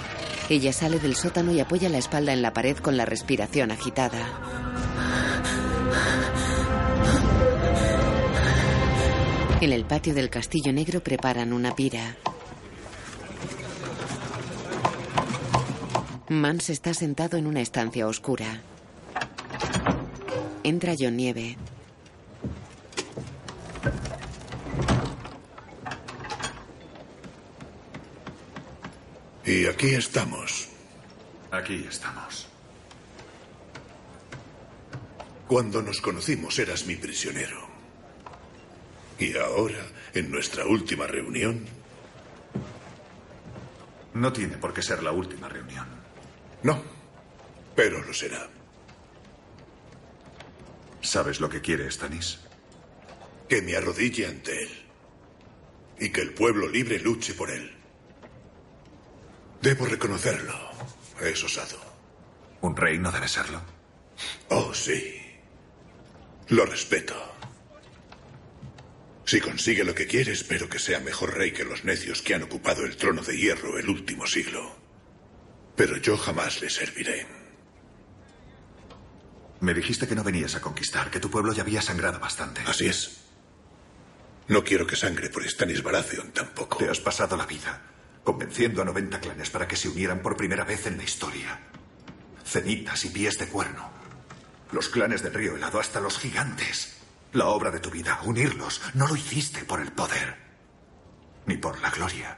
Ella 0.49 0.73
sale 0.73 0.99
del 0.99 1.15
sótano 1.15 1.53
y 1.53 1.59
apoya 1.59 1.89
la 1.89 1.97
espalda 1.97 2.33
en 2.33 2.41
la 2.41 2.51
pared 2.53 2.77
con 2.77 2.97
la 2.97 3.05
respiración 3.05 3.71
agitada. 3.71 4.56
En 9.59 9.73
el 9.73 9.85
patio 9.85 10.13
del 10.13 10.29
castillo 10.29 10.71
negro 10.71 11.01
preparan 11.01 11.51
una 11.51 11.75
pira. 11.75 12.15
Mans 16.29 16.69
está 16.69 16.93
sentado 16.93 17.37
en 17.37 17.47
una 17.47 17.61
estancia 17.61 18.05
oscura. 18.05 18.61
Entra 20.63 20.93
John 20.97 21.17
Nieve. 21.17 21.57
Y 29.43 29.65
aquí 29.65 29.95
estamos. 29.95 30.67
Aquí 31.49 31.83
estamos. 31.89 32.47
Cuando 35.47 35.81
nos 35.81 35.99
conocimos 35.99 36.59
eras 36.59 36.85
mi 36.85 36.95
prisionero. 36.95 37.66
Y 39.19 39.35
ahora, 39.37 39.83
en 40.13 40.29
nuestra 40.31 40.65
última 40.65 41.07
reunión, 41.07 41.65
No 44.13 44.33
tiene 44.33 44.57
por 44.57 44.73
qué 44.73 44.81
ser 44.81 45.03
la 45.03 45.11
última 45.11 45.47
reunión. 45.47 45.85
no, 46.63 46.81
pero 47.75 48.01
lo 48.03 48.13
será. 48.13 48.47
¿Sabes 51.01 51.39
lo 51.39 51.47
que 51.49 51.61
quiere 51.61 51.89
Stanis? 51.91 52.39
Que 53.47 53.61
me 53.61 53.75
arrodille 53.75 54.25
ante 54.25 54.63
él. 54.63 54.85
Y 55.99 56.09
que 56.09 56.21
el 56.21 56.33
pueblo 56.33 56.67
libre 56.67 56.99
luche 56.99 57.33
por 57.35 57.51
él. 57.51 57.75
Debo 59.61 59.85
reconocerlo. 59.85 60.53
Es 61.21 61.43
osado. 61.43 61.77
¿Un 62.61 62.75
rey 62.75 62.97
no 62.97 63.11
debe 63.11 63.27
serlo? 63.27 63.61
Oh, 64.49 64.73
sí. 64.73 65.21
Lo 66.49 66.65
respeto. 66.65 67.15
Si 69.27 69.41
consigue 69.41 69.83
lo 69.83 69.93
que 69.93 70.07
quiere, 70.07 70.31
espero 70.31 70.69
que 70.69 70.79
sea 70.79 71.01
mejor 71.01 71.35
rey 71.35 71.51
que 71.51 71.65
los 71.65 71.83
necios 71.83 72.21
que 72.21 72.33
han 72.33 72.43
ocupado 72.43 72.85
el 72.85 72.95
trono 72.95 73.21
de 73.21 73.37
hierro 73.37 73.77
el 73.77 73.89
último 73.89 74.25
siglo. 74.25 74.73
Pero 75.75 75.97
yo 75.97 76.15
jamás 76.15 76.61
le 76.61 76.69
serviré. 76.69 77.27
Me 79.59 79.73
dijiste 79.73 80.07
que 80.07 80.15
no 80.15 80.23
venías 80.23 80.55
a 80.55 80.61
conquistar, 80.61 81.11
que 81.11 81.19
tu 81.19 81.29
pueblo 81.29 81.51
ya 81.51 81.63
había 81.63 81.81
sangrado 81.81 82.21
bastante. 82.21 82.61
Así 82.65 82.87
es. 82.87 83.17
No 84.47 84.63
quiero 84.63 84.87
que 84.87 84.95
sangre 84.95 85.29
por 85.29 85.43
Stanis 85.43 85.83
Baratheon 85.83 86.31
tampoco. 86.31 86.77
Te 86.77 86.89
has 86.89 87.01
pasado 87.01 87.35
la 87.35 87.45
vida 87.45 87.81
convenciendo 88.23 88.81
a 88.81 88.85
90 88.85 89.19
clanes 89.19 89.49
para 89.49 89.67
que 89.67 89.75
se 89.75 89.89
unieran 89.89 90.21
por 90.21 90.37
primera 90.37 90.63
vez 90.63 90.87
en 90.87 90.95
la 90.95 91.03
historia. 91.03 91.59
Cenitas 92.45 93.03
y 93.03 93.09
pies 93.09 93.37
de 93.37 93.47
cuerno. 93.47 93.89
Los 94.71 94.87
clanes 94.87 95.21
del 95.21 95.33
río 95.33 95.57
helado 95.57 95.81
hasta 95.81 95.99
los 95.99 96.17
gigantes. 96.17 96.96
La 97.37 97.49
obra 97.49 97.69
de 97.69 97.79
tu 97.79 97.91
vida, 97.91 98.19
unirlos, 98.23 98.81
no 98.95 99.07
lo 99.07 99.15
hiciste 99.15 99.63
por 99.63 99.79
el 99.79 99.91
poder, 99.91 100.37
ni 101.45 101.55
por 101.55 101.79
la 101.81 101.91
gloria. 101.91 102.35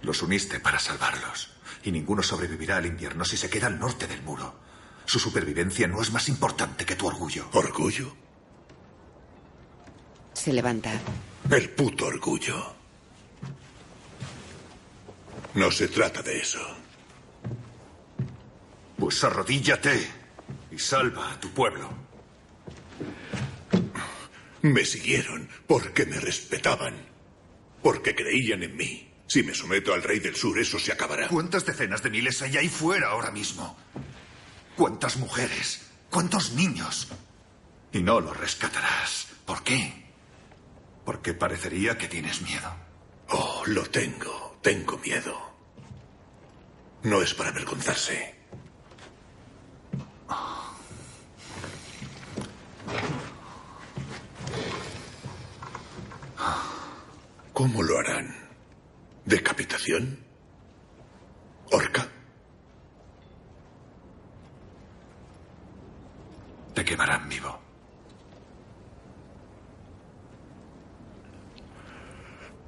Los 0.00 0.22
uniste 0.22 0.58
para 0.58 0.78
salvarlos, 0.78 1.50
y 1.82 1.92
ninguno 1.92 2.22
sobrevivirá 2.22 2.78
al 2.78 2.86
invierno 2.86 3.26
si 3.26 3.36
se 3.36 3.50
queda 3.50 3.66
al 3.66 3.78
norte 3.78 4.06
del 4.06 4.22
muro. 4.22 4.54
Su 5.04 5.18
supervivencia 5.18 5.86
no 5.86 6.00
es 6.00 6.10
más 6.10 6.30
importante 6.30 6.86
que 6.86 6.96
tu 6.96 7.06
orgullo. 7.06 7.46
¿Orgullo? 7.52 8.16
Se 10.32 10.50
levanta. 10.50 10.90
El 11.50 11.68
puto 11.68 12.06
orgullo. 12.06 12.74
No 15.52 15.70
se 15.70 15.88
trata 15.88 16.22
de 16.22 16.38
eso. 16.38 16.66
Pues 18.96 19.22
arrodíllate 19.22 20.10
y 20.70 20.78
salva 20.78 21.32
a 21.32 21.38
tu 21.38 21.50
pueblo. 21.50 22.11
Me 24.62 24.84
siguieron 24.84 25.48
porque 25.66 26.06
me 26.06 26.20
respetaban. 26.20 26.94
Porque 27.82 28.14
creían 28.14 28.62
en 28.62 28.76
mí. 28.76 29.12
Si 29.26 29.42
me 29.42 29.54
someto 29.54 29.92
al 29.92 30.02
rey 30.02 30.20
del 30.20 30.36
sur, 30.36 30.58
eso 30.58 30.78
se 30.78 30.92
acabará. 30.92 31.28
¿Cuántas 31.28 31.66
decenas 31.66 32.02
de 32.02 32.10
miles 32.10 32.40
hay 32.42 32.56
ahí 32.56 32.68
fuera 32.68 33.08
ahora 33.08 33.30
mismo? 33.30 33.76
¿Cuántas 34.76 35.16
mujeres? 35.16 35.90
¿Cuántos 36.10 36.52
niños? 36.52 37.08
Y 37.92 38.02
no 38.02 38.20
los 38.20 38.36
rescatarás. 38.36 39.26
¿Por 39.44 39.64
qué? 39.64 39.92
Porque 41.04 41.34
parecería 41.34 41.98
que 41.98 42.08
tienes 42.08 42.42
miedo. 42.42 42.72
Oh, 43.30 43.64
lo 43.66 43.82
tengo. 43.84 44.58
Tengo 44.62 44.96
miedo. 44.98 45.36
No 47.02 47.20
es 47.20 47.34
para 47.34 47.50
avergonzarse. 47.50 48.41
¿Cómo 57.62 57.80
lo 57.80 57.96
harán? 57.96 58.34
¿Decapitación? 59.24 60.18
¿Horca? 61.70 62.08
Te 66.74 66.84
quemarán 66.84 67.28
vivo. 67.28 67.56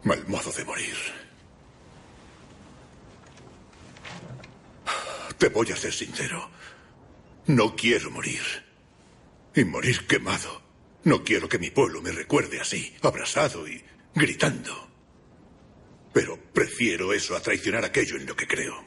Mal 0.05 0.25
modo 0.29 0.53
de 0.53 0.65
morir. 0.65 0.97
Te 5.39 5.49
voy 5.49 5.73
a 5.73 5.77
ser 5.77 5.93
sincero. 5.93 6.49
No 7.49 7.75
quiero 7.75 8.13
morir. 8.13 8.45
Y 9.57 9.65
morir 9.65 10.07
quemado. 10.07 10.63
No 11.03 11.25
quiero 11.25 11.49
que 11.49 11.59
mi 11.59 11.73
pueblo 11.73 12.01
me 12.01 12.13
recuerde 12.13 12.61
así, 12.61 12.97
abrasado 13.03 13.67
y 13.67 13.85
gritando. 14.15 14.89
Pero 16.13 16.39
prefiero 16.53 17.13
eso 17.13 17.37
a 17.37 17.41
traicionar 17.41 17.85
aquello 17.85 18.17
en 18.17 18.27
lo 18.27 18.37
que 18.37 18.47
creo. 18.47 18.83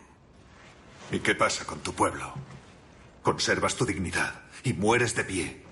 ¿Y 1.11 1.19
qué 1.19 1.35
pasa 1.35 1.65
con 1.65 1.81
tu 1.81 1.93
pueblo? 1.93 2.33
Conservas 3.21 3.75
tu 3.75 3.85
dignidad 3.85 4.43
y 4.63 4.73
mueres 4.73 5.15
de 5.15 5.23
pie. 5.25 5.63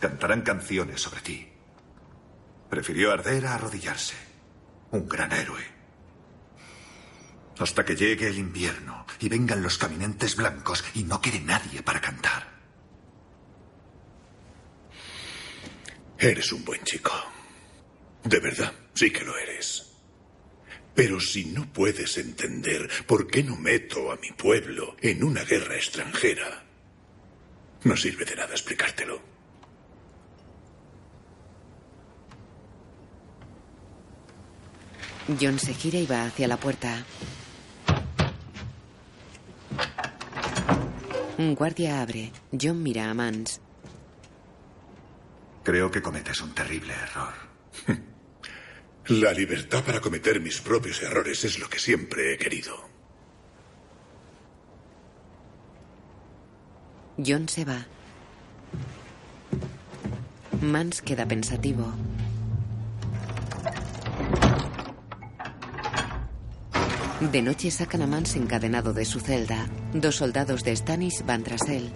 Cantarán 0.00 0.42
canciones 0.42 1.00
sobre 1.00 1.20
ti. 1.20 1.48
Prefirió 2.70 3.12
arder 3.12 3.46
a 3.46 3.54
arrodillarse. 3.54 4.14
Un 4.92 5.08
gran 5.08 5.32
héroe. 5.32 5.62
Hasta 7.58 7.84
que 7.84 7.96
llegue 7.96 8.28
el 8.28 8.38
invierno 8.38 9.06
y 9.20 9.28
vengan 9.28 9.62
los 9.62 9.78
caminantes 9.78 10.36
blancos 10.36 10.84
y 10.94 11.04
no 11.04 11.20
quede 11.20 11.40
nadie 11.40 11.82
para 11.82 12.00
cantar. 12.00 12.50
Eres 16.18 16.52
un 16.52 16.64
buen 16.64 16.82
chico. 16.84 17.10
De 18.24 18.38
verdad, 18.38 18.72
sí 18.94 19.10
que 19.10 19.24
lo 19.24 19.36
eres. 19.36 19.92
Pero 20.94 21.20
si 21.20 21.46
no 21.46 21.72
puedes 21.72 22.18
entender 22.18 22.88
por 23.06 23.26
qué 23.26 23.42
no 23.42 23.56
meto 23.56 24.12
a 24.12 24.16
mi 24.16 24.30
pueblo 24.32 24.96
en 25.00 25.24
una 25.24 25.42
guerra 25.42 25.76
extranjera, 25.76 26.64
no 27.84 27.96
sirve 27.96 28.24
de 28.24 28.36
nada 28.36 28.52
explicártelo. 28.52 29.20
John 35.40 35.58
se 35.58 35.72
gira 35.72 35.98
y 35.98 36.06
va 36.06 36.26
hacia 36.26 36.48
la 36.48 36.56
puerta. 36.56 37.04
Un 41.38 41.54
guardia 41.54 42.02
abre. 42.02 42.32
John 42.52 42.82
mira 42.82 43.10
a 43.10 43.14
Mans. 43.14 43.60
Creo 45.62 45.90
que 45.90 46.02
cometes 46.02 46.40
un 46.40 46.54
terrible 46.54 46.92
error. 46.92 47.51
La 49.08 49.32
libertad 49.32 49.84
para 49.84 50.00
cometer 50.00 50.40
mis 50.40 50.60
propios 50.60 51.02
errores 51.02 51.44
es 51.44 51.58
lo 51.58 51.68
que 51.68 51.78
siempre 51.78 52.32
he 52.32 52.38
querido. 52.38 52.72
John 57.18 57.48
se 57.48 57.64
va. 57.64 57.86
Mans 60.60 61.02
queda 61.02 61.26
pensativo. 61.26 61.92
De 67.20 67.42
noche 67.42 67.70
sacan 67.70 68.02
a 68.02 68.06
Mans 68.06 68.36
encadenado 68.36 68.92
de 68.92 69.04
su 69.04 69.20
celda. 69.20 69.68
Dos 69.92 70.16
soldados 70.16 70.64
de 70.64 70.74
Stannis 70.74 71.24
van 71.26 71.44
tras 71.44 71.68
él. 71.68 71.92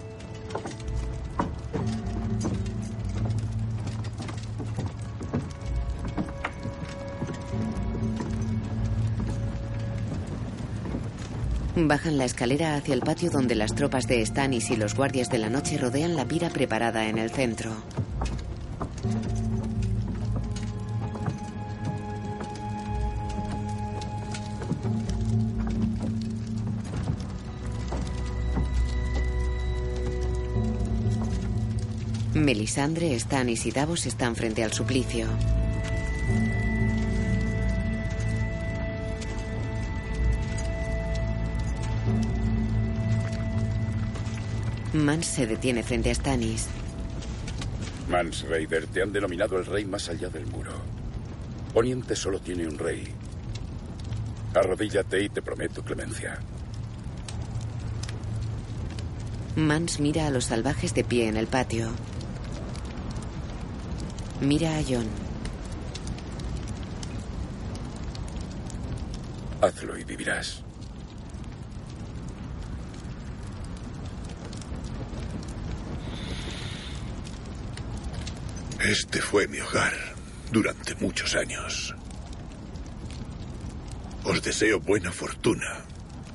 Bajan 11.79 12.17
la 12.17 12.25
escalera 12.25 12.75
hacia 12.75 12.95
el 12.95 13.01
patio 13.01 13.29
donde 13.29 13.53
las 13.53 13.75
tropas 13.75 14.07
de 14.07 14.25
Stannis 14.25 14.71
y 14.71 14.75
los 14.75 14.95
guardias 14.95 15.29
de 15.29 15.37
la 15.37 15.51
noche 15.51 15.77
rodean 15.77 16.15
la 16.15 16.27
pira 16.27 16.49
preparada 16.49 17.07
en 17.07 17.19
el 17.19 17.29
centro. 17.29 17.71
Melisandre, 32.33 33.17
Stannis 33.19 33.67
y 33.67 33.71
Davos 33.71 34.07
están 34.07 34.35
frente 34.35 34.63
al 34.63 34.73
suplicio. 34.73 35.27
Mans 44.97 45.27
se 45.27 45.45
detiene 45.45 45.83
frente 45.83 46.09
a 46.09 46.15
Stannis. 46.15 46.67
Mans 48.09 48.47
Raider, 48.49 48.87
te 48.87 49.03
han 49.03 49.11
denominado 49.11 49.57
el 49.57 49.65
rey 49.65 49.85
más 49.85 50.09
allá 50.09 50.29
del 50.29 50.47
muro. 50.47 50.71
Poniente 51.73 52.15
solo 52.15 52.39
tiene 52.39 52.67
un 52.67 52.77
rey. 52.77 53.07
Arrodíllate 54.55 55.21
y 55.21 55.29
te 55.29 55.41
prometo 55.41 55.83
clemencia. 55.83 56.39
Mans 59.55 59.99
mira 59.99 60.27
a 60.27 60.29
los 60.31 60.45
salvajes 60.45 60.93
de 60.93 61.03
pie 61.03 61.27
en 61.27 61.37
el 61.37 61.47
patio. 61.47 61.89
Mira 64.41 64.77
a 64.77 64.81
John. 64.87 65.07
Hazlo 69.61 69.97
y 69.97 70.03
vivirás. 70.03 70.66
Este 78.87 79.19
fue 79.19 79.49
mi 79.49 79.59
hogar 79.59 79.91
durante 80.49 80.95
muchos 80.95 81.35
años. 81.35 81.93
Os 84.23 84.41
deseo 84.41 84.79
buena 84.79 85.11
fortuna 85.11 85.83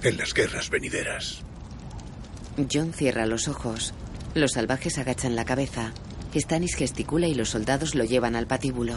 en 0.03 0.18
las 0.18 0.34
guerras 0.34 0.68
venideras. 0.68 1.40
John 2.70 2.92
cierra 2.92 3.24
los 3.24 3.48
ojos. 3.48 3.94
Los 4.34 4.53
salvajes 4.53 4.98
agachan 4.98 5.34
la 5.34 5.46
cabeza. 5.46 5.94
Stannis 6.34 6.74
gesticula 6.76 7.26
y 7.26 7.34
los 7.34 7.48
soldados 7.48 7.94
lo 7.94 8.05
llevan 8.05 8.36
al 8.36 8.46
patíbulo. 8.46 8.96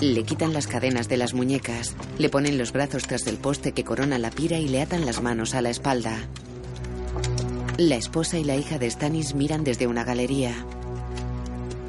Le 0.00 0.24
quitan 0.24 0.54
las 0.54 0.66
cadenas 0.66 1.10
de 1.10 1.18
las 1.18 1.34
muñecas, 1.34 1.94
le 2.16 2.30
ponen 2.30 2.56
los 2.56 2.72
brazos 2.72 3.02
tras 3.02 3.26
el 3.26 3.36
poste 3.36 3.72
que 3.72 3.84
corona 3.84 4.18
la 4.18 4.30
pira 4.30 4.56
y 4.56 4.66
le 4.66 4.80
atan 4.80 5.04
las 5.04 5.20
manos 5.20 5.54
a 5.54 5.60
la 5.60 5.68
espalda. 5.68 6.16
La 7.76 7.96
esposa 7.96 8.38
y 8.38 8.44
la 8.44 8.56
hija 8.56 8.78
de 8.78 8.90
Stannis 8.90 9.34
miran 9.34 9.62
desde 9.62 9.86
una 9.86 10.02
galería. 10.02 10.54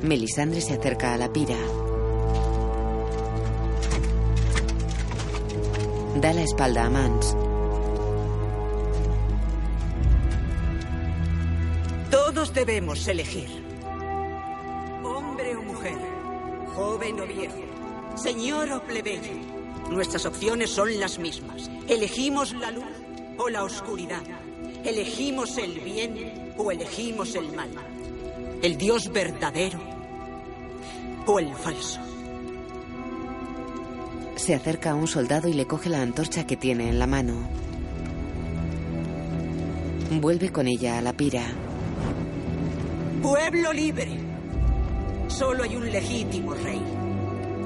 Melisandre 0.01 0.59
se 0.59 0.73
acerca 0.73 1.13
a 1.13 1.17
la 1.17 1.31
pira. 1.31 1.55
Da 6.19 6.33
la 6.33 6.41
espalda 6.43 6.87
a 6.87 6.89
Mans. 6.89 7.35
Todos 12.11 12.53
debemos 12.53 13.07
elegir. 13.07 13.70
Señor 18.21 18.71
o 18.71 18.83
plebeyo. 18.83 19.33
Nuestras 19.89 20.25
opciones 20.25 20.69
son 20.69 20.99
las 20.99 21.17
mismas. 21.17 21.69
Elegimos 21.87 22.53
la 22.53 22.71
luz 22.71 22.85
o 23.37 23.49
la 23.49 23.63
oscuridad. 23.63 24.21
Elegimos 24.83 25.57
el 25.57 25.79
bien 25.79 26.53
o 26.57 26.71
elegimos 26.71 27.35
el 27.35 27.51
mal. 27.53 27.69
El 28.61 28.77
Dios 28.77 29.11
verdadero 29.11 29.79
o 31.25 31.39
el 31.39 31.53
falso. 31.55 31.99
Se 34.35 34.53
acerca 34.53 34.91
a 34.91 34.95
un 34.95 35.07
soldado 35.07 35.47
y 35.47 35.53
le 35.53 35.65
coge 35.65 35.89
la 35.89 36.01
antorcha 36.01 36.45
que 36.45 36.57
tiene 36.57 36.89
en 36.89 36.99
la 36.99 37.07
mano. 37.07 37.33
Vuelve 40.11 40.51
con 40.51 40.67
ella 40.67 40.99
a 40.99 41.01
la 41.01 41.13
pira. 41.13 41.43
Pueblo 43.21 43.73
libre. 43.73 44.19
Solo 45.27 45.63
hay 45.63 45.75
un 45.75 45.91
legítimo 45.91 46.53
rey. 46.53 47.00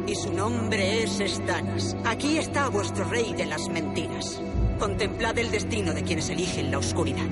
Y 0.08 0.14
su 0.14 0.32
nombre 0.32 1.04
es 1.04 1.20
Stannis. 1.26 1.96
Aquí 2.06 2.38
está 2.38 2.70
vuestro 2.70 3.06
rey 3.06 3.34
de 3.34 3.46
las 3.48 3.70
mentiras. 3.70 4.40
Contemplad 4.80 5.38
el 5.40 5.50
destino 5.50 5.94
de 5.94 6.04
quienes 6.04 6.30
eligen 6.30 6.70
la 6.70 6.78
oscuridad. 6.78 7.26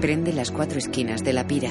Prende 0.00 0.32
las 0.32 0.52
cuatro 0.52 0.78
esquinas 0.78 1.24
de 1.24 1.32
la 1.32 1.46
pira. 1.46 1.70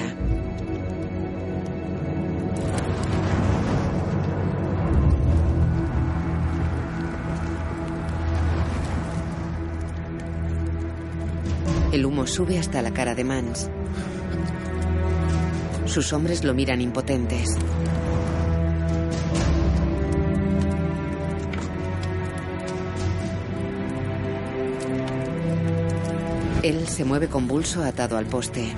El 11.92 12.04
humo 12.04 12.26
sube 12.26 12.58
hasta 12.58 12.82
la 12.82 12.92
cara 12.92 13.14
de 13.14 13.24
Mans. 13.24 13.70
Sus 15.94 16.12
hombres 16.12 16.42
lo 16.42 16.54
miran 16.54 16.80
impotentes. 16.80 17.50
Él 26.64 26.88
se 26.88 27.04
mueve 27.04 27.28
convulso 27.28 27.84
atado 27.84 28.16
al 28.16 28.26
poste. 28.26 28.74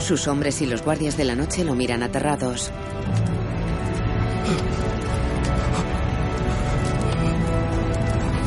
Sus 0.00 0.28
hombres 0.28 0.60
y 0.60 0.66
los 0.66 0.82
guardias 0.82 1.16
de 1.16 1.24
la 1.24 1.34
noche 1.34 1.64
lo 1.64 1.74
miran 1.74 2.02
aterrados. 2.02 2.70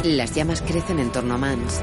Las 0.04 0.34
llamas 0.34 0.64
crecen 0.64 0.98
en 0.98 1.12
torno 1.12 1.36
a 1.36 1.38
Mans. 1.38 1.80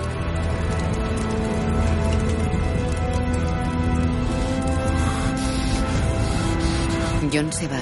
John 7.32 7.52
se 7.52 7.68
va. 7.68 7.78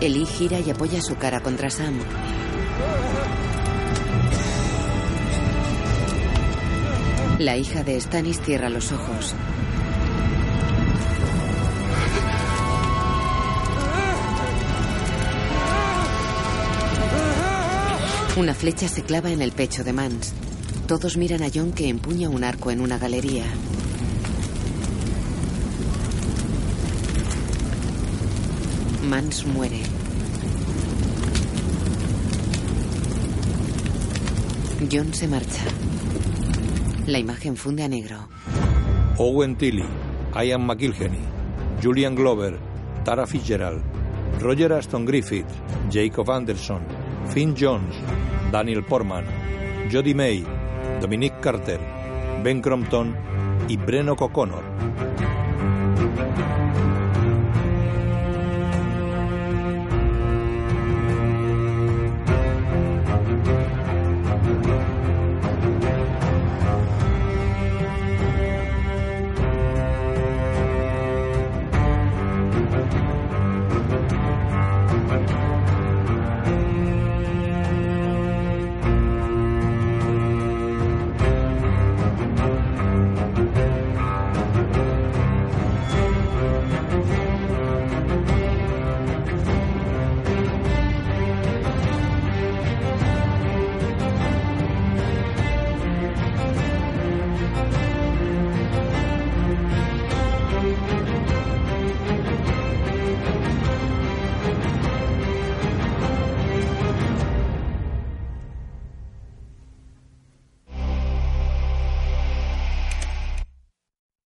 Eli 0.00 0.24
gira 0.24 0.60
y 0.60 0.70
apoya 0.70 1.02
su 1.02 1.16
cara 1.16 1.40
contra 1.40 1.68
Sam. 1.68 1.98
La 7.38 7.58
hija 7.58 7.82
de 7.84 8.00
Stannis 8.00 8.40
cierra 8.40 8.70
los 8.70 8.90
ojos. 8.92 9.34
Una 18.40 18.54
flecha 18.54 18.88
se 18.88 19.02
clava 19.02 19.30
en 19.30 19.42
el 19.42 19.52
pecho 19.52 19.84
de 19.84 19.92
Mans. 19.92 20.32
Todos 20.86 21.18
miran 21.18 21.42
a 21.42 21.50
John 21.54 21.72
que 21.72 21.90
empuña 21.90 22.30
un 22.30 22.42
arco 22.42 22.70
en 22.70 22.80
una 22.80 22.96
galería. 22.96 23.44
Mans 29.06 29.44
muere. 29.44 29.80
John 34.90 35.12
se 35.12 35.28
marcha. 35.28 35.66
La 37.08 37.18
imagen 37.18 37.56
funde 37.56 37.82
a 37.82 37.88
negro. 37.88 38.30
Owen 39.18 39.54
Tilly, 39.58 39.84
Ian 40.34 40.66
McIlhenny, 40.66 41.20
Julian 41.82 42.14
Glover, 42.14 42.58
Tara 43.04 43.26
Fitzgerald, 43.26 43.82
Roger 44.40 44.72
Aston 44.72 45.04
Griffith, 45.04 45.50
Jacob 45.90 46.30
Anderson, 46.30 46.80
Finn 47.34 47.54
Jones, 47.54 47.94
Daniel 48.50 48.82
Portman, 48.82 49.24
Jodie 49.90 50.14
May, 50.14 50.44
Dominic 51.00 51.38
Carter, 51.40 51.80
Ben 52.42 52.60
Crompton 52.60 53.14
y 53.68 53.76
Breno 53.76 54.14
O'Connor. 54.18 54.69